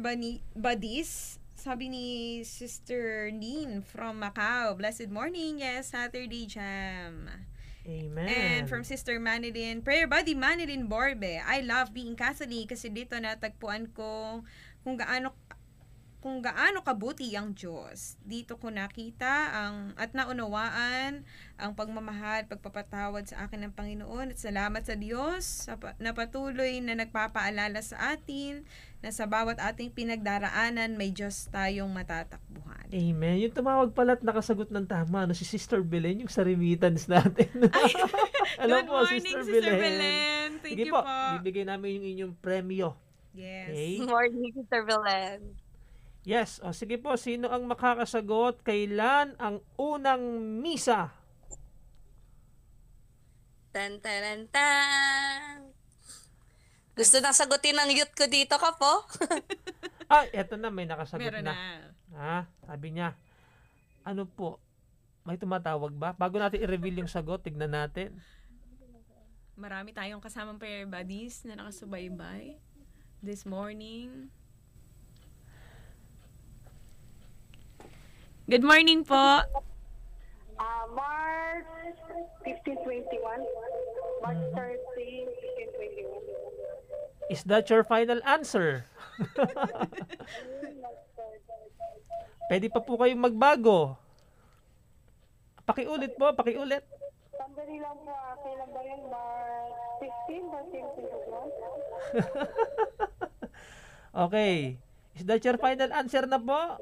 [0.53, 7.29] buddies, sabi ni Sister Nin from Macau, Blessed morning, yes, Saturday Jam.
[7.85, 8.29] Amen.
[8.33, 13.93] And from Sister Manilin, Prayer Buddy Manilin Borbe, I love being Catholic kasi dito natagpuan
[13.93, 14.41] ko
[14.81, 15.37] kung gaano
[16.21, 18.21] kung gaano kabuti ang Diyos.
[18.21, 21.25] Dito ko nakita ang at naunawaan
[21.57, 25.65] ang pagmamahal, pagpapatawad sa akin ng Panginoon at salamat sa Diyos
[25.97, 28.69] na patuloy na nagpapaalala sa atin
[29.01, 32.93] na sa bawat ating pinagdaraanan may Diyos tayong matatakbuhan.
[32.93, 33.41] Amen.
[33.41, 37.49] Yung tumawag pala at nakasagot ng tama, no, si Sister Belen, yung sa remittance natin.
[38.61, 39.81] Hello Good po, morning, Sister, Sister Belen.
[39.81, 40.51] Belen.
[40.61, 41.17] Thank Sige you po, po.
[41.41, 42.93] bibigay namin yung inyong premyo.
[43.33, 43.73] Yes.
[43.73, 44.05] Okay?
[44.05, 45.70] Morning, Sister Belen.
[46.23, 46.61] Yes.
[46.61, 48.61] O sige po, sino ang makakasagot?
[48.61, 50.21] Kailan ang unang
[50.61, 51.17] misa?
[53.71, 55.71] Tan, tan, tan.
[56.99, 58.93] Gusto na sagutin ng youth ko dito ka po?
[60.11, 61.55] Ah, eto na, may nakasagot Meron na.
[61.55, 61.63] na.
[62.19, 62.39] Ha?
[62.67, 63.15] Sabi niya,
[64.03, 64.59] ano po,
[65.23, 66.11] may tumatawag ba?
[66.19, 68.19] Bago natin i-reveal yung sagot, tignan natin.
[69.55, 72.59] Marami tayong kasamang prayer buddies na nakasubaybay
[73.23, 74.35] this morning.
[78.51, 79.15] Good morning po.
[79.15, 79.47] Uh,
[80.91, 81.71] March
[82.43, 83.47] 1521.
[84.27, 85.31] March 13,
[85.79, 87.31] 1521.
[87.31, 88.91] Is that your final answer?
[92.51, 93.95] Pwede pa po kayong magbago.
[95.63, 96.83] Pakiulit po, pakiulit.
[97.39, 98.99] Sandali lang po, ah, kailan ba yun?
[99.15, 99.79] March
[100.27, 104.27] 15, 14, 21?
[104.27, 104.83] Okay.
[105.21, 106.81] Is that your final answer na po?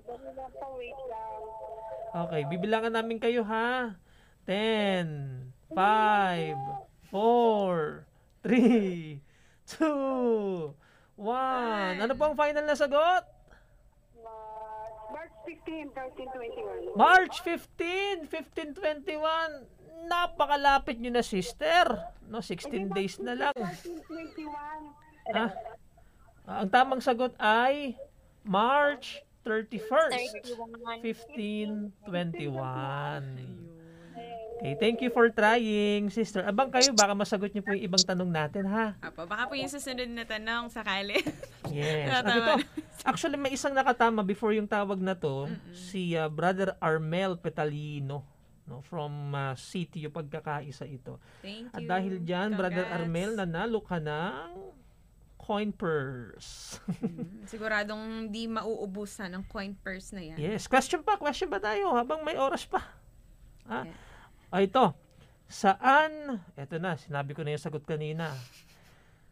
[2.14, 3.98] Okay, bibilangan namin kayo ha.
[4.46, 6.54] 10, 5,
[7.10, 8.06] 4,
[8.46, 9.18] 3,
[9.74, 10.70] 2,
[11.18, 11.98] 1.
[11.98, 13.26] Ano po ang final na sagot?
[14.22, 16.94] March, March 15, 13, 21.
[16.94, 20.06] March 15, 1521.
[20.06, 21.90] Napakalapit nyo na, sister.
[22.30, 23.58] No, 16 days na lang.
[23.58, 24.54] 21.
[25.34, 25.50] Ah,
[26.48, 27.98] ang tamang sagot ay
[28.48, 30.40] March 31st,
[31.04, 31.92] 1521.
[34.58, 36.42] Okay, thank you for trying, sister.
[36.42, 38.98] Abang kayo, baka masagot niyo po yung ibang tanong natin, ha?
[38.98, 41.20] Apo, baka po yung susunod na tanong sakali.
[41.68, 42.24] Yes.
[42.24, 42.64] At ito,
[43.04, 48.24] actually, may isang nakatama before yung tawag na to, si uh, Brother Armel Petalino
[48.64, 51.20] no, from uh, City, yung pagkakaisa ito.
[51.44, 51.88] Thank At you.
[51.92, 52.88] dahil dyan, Brother.
[52.88, 54.77] Armel, nanalo ka ng
[55.48, 56.76] coin purse.
[57.00, 60.36] Mm, Siguradong di mauubusan ang coin purse na yan.
[60.36, 60.68] yes.
[60.68, 62.84] Question pa, question ba tayo habang may oras pa?
[63.64, 63.96] Ah, Yeah.
[64.52, 64.84] ah, ito.
[65.48, 66.12] Saan,
[66.52, 68.36] eto na, sinabi ko na yung sagot kanina.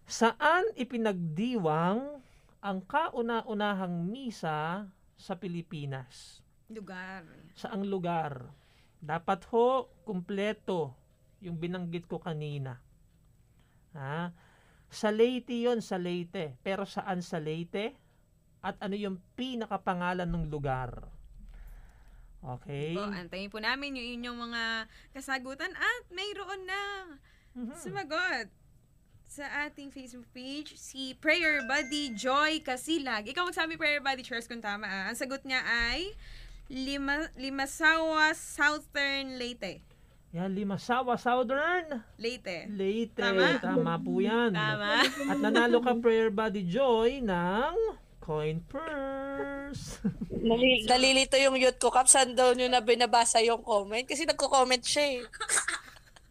[0.09, 2.25] Saan ipinagdiwang
[2.59, 6.41] ang kauna-unahang misa sa Pilipinas?
[6.67, 7.29] Lugar.
[7.53, 8.49] Saang lugar?
[8.97, 10.97] Dapat ho, kumpleto
[11.39, 12.81] yung binanggit ko kanina.
[13.93, 14.33] Ha?
[14.89, 16.57] Sa Leyte yon sa Leyte.
[16.62, 17.95] Pero saan sa Leyte?
[18.62, 21.07] At ano yung pinakapangalan ng lugar?
[22.43, 22.95] Okay?
[22.95, 24.62] Po, antayin po namin yung inyong mga
[25.11, 26.80] kasagutan at mayroon na
[27.57, 27.74] Mhm.
[27.74, 28.47] sumagot
[29.26, 33.26] sa ating Facebook page si Prayer Buddy Joy Kasilag.
[33.26, 35.05] Ikaw magsabi Prayer Buddy Charles kung tama ah.
[35.11, 36.14] Ang sagot niya ay
[36.66, 39.82] Lima, Limasawa Southern Leyte.
[40.35, 42.66] Yan, Limasawa Southern Leyte.
[42.74, 43.14] Leyte.
[43.14, 43.62] Tama.
[43.62, 44.51] Tama po yan.
[44.51, 45.07] Tama.
[45.07, 47.74] At nanalo ka Prayer Buddy Joy ng
[48.18, 50.03] coin purse.
[50.35, 52.11] Nali- nalilito yung youth ko, Kap.
[52.11, 54.03] Saan daw nyo na binabasa yung comment?
[54.03, 55.22] Kasi nagko-comment siya eh.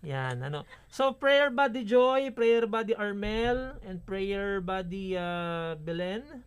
[0.06, 0.68] Yan, ano.
[0.92, 6.46] So, Prayer Buddy Joy, Prayer Buddy Armel, and Prayer Buddy uh, Belen.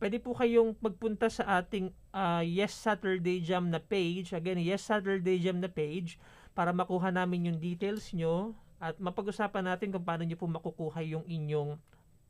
[0.00, 4.32] Pwede po kayong magpunta sa ating uh, Yes Saturday Jam na page.
[4.32, 6.16] Again, Yes Saturday Jam na page
[6.54, 11.24] para makuha namin yung details nyo at mapag-usapan natin kung paano nyo po makukuha yung
[11.28, 11.76] inyong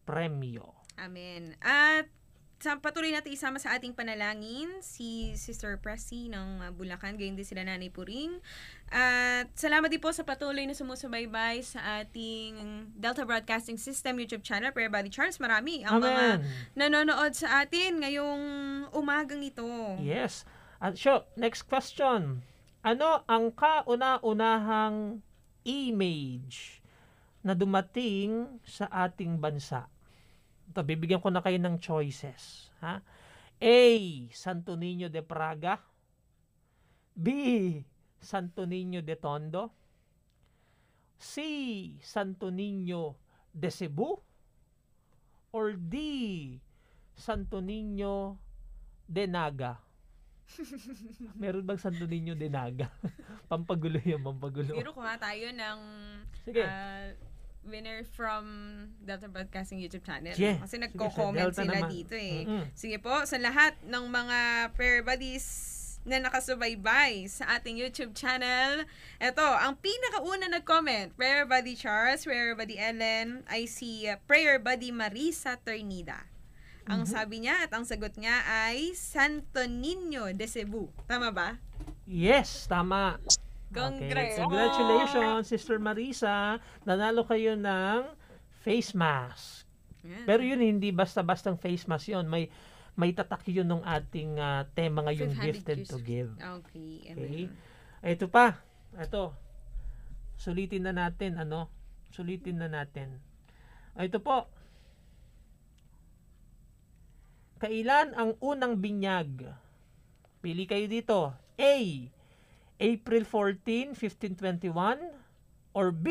[0.03, 0.67] premyo.
[0.99, 1.55] Amen.
[1.63, 2.11] At
[2.61, 7.65] sa patuloy natin isama sa ating panalangin si Sister Pressy ng Bulacan, gayon din sila
[7.65, 8.37] Nanay Puring.
[8.93, 14.77] At salamat din po sa patuloy na sumusubaybay sa ating Delta Broadcasting System YouTube channel,
[14.77, 15.41] Prayer Body Charles.
[15.41, 16.45] Marami ang mga Amen.
[16.77, 18.43] nanonood sa atin ngayong
[18.93, 19.97] umagang ito.
[20.05, 20.45] Yes.
[20.85, 22.45] At so, next question.
[22.81, 25.21] Ano ang kauna-unahang
[25.69, 26.81] image
[27.45, 29.85] na dumating sa ating bansa?
[30.73, 32.73] Ito, bibigyan ko na kayo ng choices.
[32.81, 33.05] Ha?
[33.61, 33.79] A.
[34.33, 35.77] Santo Niño de Praga.
[37.13, 37.29] B.
[38.17, 39.77] Santo Niño de Tondo.
[41.21, 41.37] C.
[42.01, 43.21] Santo Niño
[43.53, 44.25] de Cebu.
[45.53, 45.95] Or D.
[47.13, 48.41] Santo Niño
[49.05, 49.90] de Naga.
[51.41, 52.89] Meron bang Santo Niño de Naga?
[53.51, 54.71] pampagulo yun, pampagulo.
[54.71, 55.79] Siguro kuha tayo ng
[56.47, 56.63] Sige.
[56.65, 57.11] ah,
[57.67, 58.45] winner from
[59.05, 60.33] Delta Broadcasting YouTube channel.
[60.33, 60.59] Sige.
[60.61, 61.91] Kasi Sige, nagko-comment Delta sila naman.
[61.93, 62.45] dito eh.
[62.47, 62.65] Mm-mm.
[62.73, 64.39] Sige po, sa lahat ng mga
[64.75, 68.89] prayer buddies na nakasubaybay sa ating YouTube channel.
[69.21, 74.97] Ito, ang pinakauna nag-comment, Prayer Buddy Charles, Prayer Buddy Ellen, ay si uh, Prayer Buddy
[74.97, 76.25] Marisa Ternida.
[76.91, 77.11] Ang Mhm.
[77.15, 80.91] sabi niya at ang sagot niya ay Santo Niño de Cebu.
[81.07, 81.55] Tama ba?
[82.03, 83.23] Yes, tama.
[83.71, 84.35] Congrats.
[84.35, 84.43] Okay.
[84.43, 86.59] Congratulations, Sister Marisa.
[86.83, 88.11] Nanalo kayo ng
[88.67, 89.63] face mask.
[90.03, 90.27] Yan.
[90.27, 92.27] Pero yun, hindi basta-bastang face mask yun.
[92.27, 92.51] May
[92.99, 96.35] may tatak yun ng ating ah, tema ngayong 500 gifted to give.
[96.35, 97.15] Okay.
[97.15, 97.47] Okay.
[98.03, 98.59] Ito pa.
[98.99, 99.31] Ito.
[100.35, 101.71] Sulitin na natin, ano?
[102.11, 103.23] Sulitin na natin.
[103.95, 104.51] Ito po.
[107.61, 109.45] Kailan ang unang binyag?
[110.41, 111.37] Pili kayo dito.
[111.61, 111.77] A.
[112.81, 116.09] April 14, 1521 or B.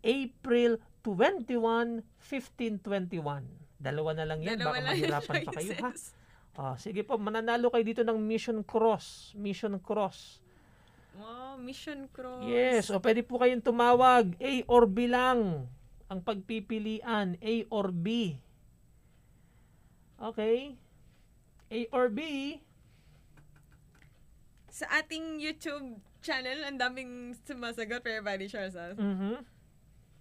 [0.00, 3.20] April 21, 1521.
[3.76, 4.56] Dalawa na lang yan.
[4.56, 5.92] Dalawa Baka lang mahirapan pa kayo ha.
[6.60, 9.36] Ah, sige po, mananalo kayo dito ng Mission Cross.
[9.36, 10.40] Mission Cross.
[11.20, 12.48] Wow, Mission Cross.
[12.48, 14.40] Yes, o pwede po kayong tumawag.
[14.40, 15.68] A or B lang
[16.08, 17.36] ang pagpipilian.
[17.36, 18.40] A or B.
[20.20, 20.76] Okay?
[21.70, 22.20] A or B.
[24.70, 28.76] Sa ating YouTube channel, ang daming sumasagot pero Buddy Charles.
[28.76, 28.92] ah.
[28.92, 29.40] Mhm.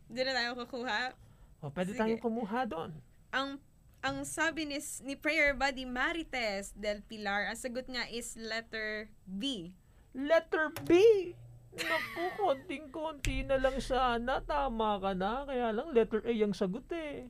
[0.10, 1.14] Hindi na tayo kukuha.
[1.60, 2.00] O pwede Sige.
[2.00, 2.92] tayong kumuha doon.
[3.30, 3.60] Ang
[4.00, 9.76] ang sabi ni, ni Prayer Buddy Marites del Pilar, ang sagot nga is letter B.
[10.16, 10.92] Letter B.
[11.76, 14.40] Naku, konting-konti na lang sana.
[14.42, 15.44] Tama ka na.
[15.46, 17.28] Kaya lang, letter A ang sagot eh.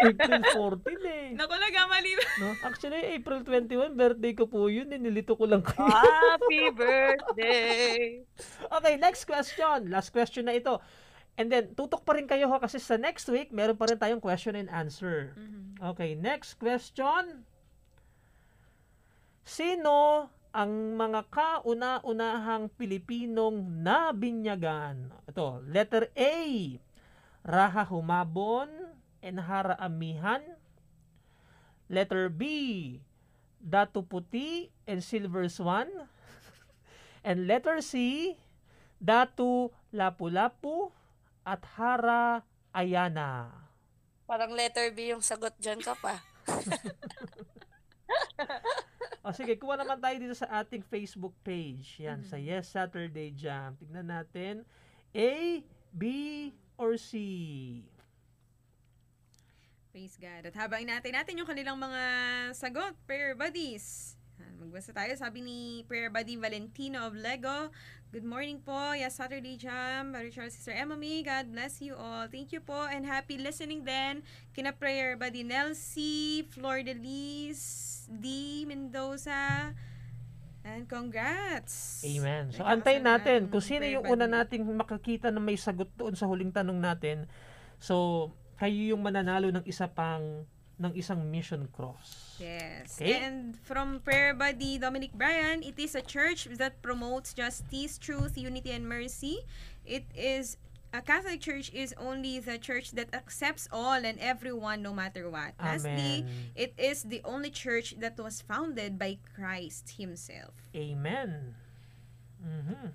[0.00, 1.26] April 14 eh.
[1.36, 2.12] Naku, nagamali.
[2.40, 2.56] No?
[2.64, 4.88] Actually, April 21, birthday ko po yun.
[4.88, 4.98] eh.
[4.98, 5.84] Nilito ko lang kayo.
[5.84, 8.22] Happy birthday!
[8.72, 9.92] Okay, next question.
[9.92, 10.80] Last question na ito.
[11.36, 14.20] And then, tutok pa rin kayo ha kasi sa next week, meron pa rin tayong
[14.20, 15.32] question and answer.
[15.80, 17.48] Okay, next question.
[19.42, 25.08] Sino ang mga kauna-unahang Pilipinong nabinyagan?
[25.24, 26.36] Ito, letter A,
[27.42, 28.68] Raha Humabon
[29.22, 30.42] and Hara Amihan.
[31.86, 33.00] Letter B,
[33.62, 35.88] Datu Puti and Silver Swan.
[37.26, 38.34] And letter C,
[38.98, 40.90] Datu Lapu-Lapu
[41.46, 42.42] at Hara
[42.74, 43.54] Ayana.
[44.26, 46.18] Parang letter B yung sagot dyan ka pa.
[49.22, 52.02] O sige, kuha naman tayo dito sa ating Facebook page.
[52.02, 53.78] Yan, sa Yes Saturday Jam.
[53.78, 54.66] Tignan natin.
[55.14, 55.62] A,
[55.94, 56.02] B,
[56.74, 57.14] or C?
[59.92, 60.48] Praise God.
[60.48, 62.02] At habang inaantay natin yung kanilang mga
[62.56, 64.16] sagot, prayer buddies.
[64.56, 65.12] Magbasa tayo.
[65.20, 67.68] Sabi ni prayer buddy Valentino of Lego,
[68.12, 68.96] Good morning po.
[68.96, 70.16] Yes, Saturday Jam.
[70.16, 71.20] Brother Charles, Sister Emma May.
[71.20, 72.24] God bless you all.
[72.28, 74.24] Thank you po and happy listening din.
[74.56, 77.60] Kina prayer buddy Nelsie, Flor de Lis,
[78.08, 78.64] D.
[78.64, 79.76] Mendoza.
[80.64, 82.00] And congrats.
[82.04, 82.52] Amen.
[82.52, 86.28] So, antayin natin ng kung sino yung una nating makakita na may sagot doon sa
[86.28, 87.28] huling tanong natin.
[87.76, 88.28] So,
[88.62, 90.46] kayo yung mananalo ng isa pang
[90.78, 92.38] ng isang mission cross.
[92.38, 92.94] Yes.
[92.98, 93.18] Okay.
[93.18, 98.70] And from Prayer Buddy Dominic Bryan, it is a church that promotes justice, truth, unity,
[98.70, 99.42] and mercy.
[99.86, 100.58] It is
[100.94, 105.54] a Catholic church is only the church that accepts all and everyone no matter what.
[105.58, 106.52] Lastly, Amen.
[106.54, 110.54] it is the only church that was founded by Christ himself.
[110.74, 111.54] Amen.
[112.42, 112.92] Mhm.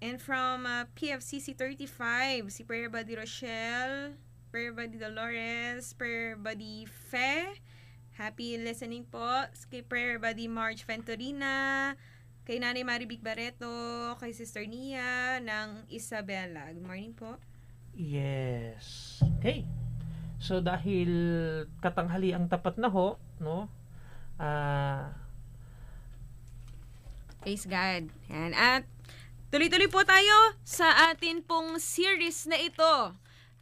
[0.00, 4.16] And from uh, PFCC 35, si Prayer Buddy Rochelle,
[4.48, 7.60] Prayer Buddy Dolores, Prayer Buddy Fe,
[8.16, 9.44] happy listening po.
[9.68, 11.92] Kay Prayer Buddy March Venturina,
[12.48, 16.72] kay Nanay Maribig Barreto, kay Sister Nia ng Isabela.
[16.72, 17.36] Good morning po.
[17.92, 19.20] Yes.
[19.36, 19.68] Okay.
[20.40, 21.12] So dahil
[21.84, 23.68] katanghali ang tapat na ho, no?
[24.40, 25.12] Ah,
[27.40, 28.12] Praise God.
[28.28, 28.52] Yan.
[28.52, 28.84] At
[29.50, 33.18] tuloy-tuloy po tayo sa atin pong series na ito.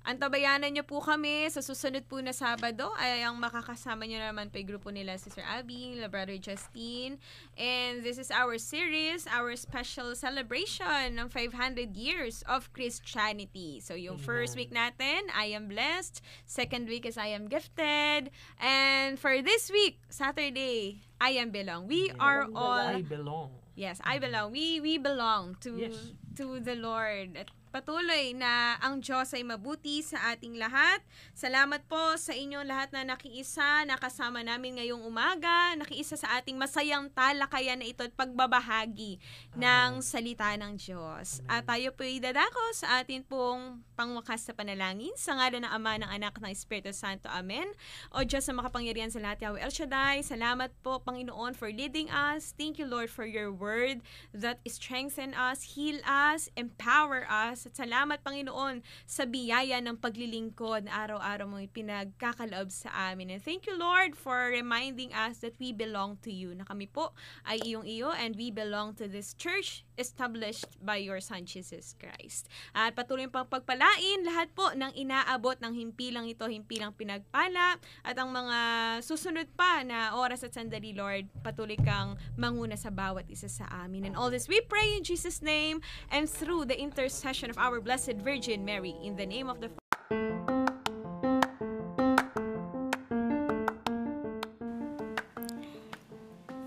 [0.08, 4.60] Antabayanan niyo po kami sa susunod po na Sabado ay ang makakasama niyo naman pa
[4.64, 7.20] grupo nila Sister Abby, la Brother Justine.
[7.60, 13.84] And this is our series, our special celebration ng 500 years of Christianity.
[13.84, 16.24] So yung first week natin, I am blessed.
[16.48, 18.32] Second week is I am gifted.
[18.60, 21.84] And for this week, Saturday, I am belong.
[21.84, 23.67] We are all I belong.
[23.78, 24.26] Yes, I mm-hmm.
[24.26, 24.46] belong.
[24.50, 25.94] We we belong to Yes.
[26.34, 27.38] to the Lord.
[27.38, 31.00] At patuloy na ang Diyos ay mabuti sa ating lahat.
[31.32, 37.08] Salamat po sa inyong lahat na nakiisa, nakasama namin ngayong umaga, nakiisa sa ating masayang
[37.12, 39.20] talakayan na ito at pagbabahagi
[39.56, 41.44] ng salita ng Diyos.
[41.46, 46.10] At tayo po dadako sa atin pong pangwakas sa panalangin sa ngalan ng Ama, ng
[46.10, 47.26] Anak, ng Espiritu Santo.
[47.26, 47.66] Amen.
[48.14, 52.54] O Diyos sa makapangyarihan sa lahat, Yahweh El Shaddai, salamat po, Panginoon, for leading us.
[52.54, 54.00] Thank you, Lord, for your word
[54.30, 57.57] that strengthen us, heal us, empower us.
[57.64, 63.34] At salamat, Panginoon, sa biyaya ng paglilingkod na araw-araw mo pinagkakaloob sa amin.
[63.34, 67.16] And thank you, Lord, for reminding us that we belong to you, na kami po
[67.48, 72.46] ay iyong-iyo and we belong to this church established by your Son, Jesus Christ.
[72.76, 78.30] At patuloy pang pagpalain lahat po ng inaabot ng himpilang ito, himpilang pinagpala, at ang
[78.30, 78.58] mga
[79.02, 84.06] susunod pa na oras at sandali, Lord, patuloy kang manguna sa bawat isa sa amin.
[84.06, 85.82] And all this we pray in Jesus' name
[86.14, 89.70] and through the intercession of our Blessed Virgin Mary, in the name of the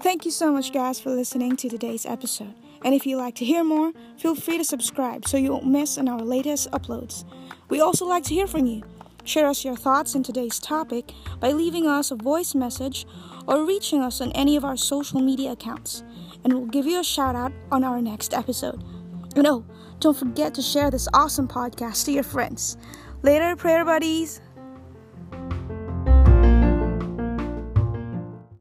[0.01, 2.53] Thank you so much, guys, for listening to today's episode.
[2.83, 5.97] And if you'd like to hear more, feel free to subscribe so you won't miss
[5.97, 7.23] on our latest uploads.
[7.69, 8.83] We also like to hear from you.
[9.23, 13.05] Share us your thoughts on today's topic by leaving us a voice message
[13.47, 16.03] or reaching us on any of our social media accounts.
[16.43, 18.83] And we'll give you a shout out on our next episode.
[19.35, 19.63] And oh,
[20.01, 22.75] don't forget to share this awesome podcast to your friends.
[23.21, 24.41] Later, prayer buddies.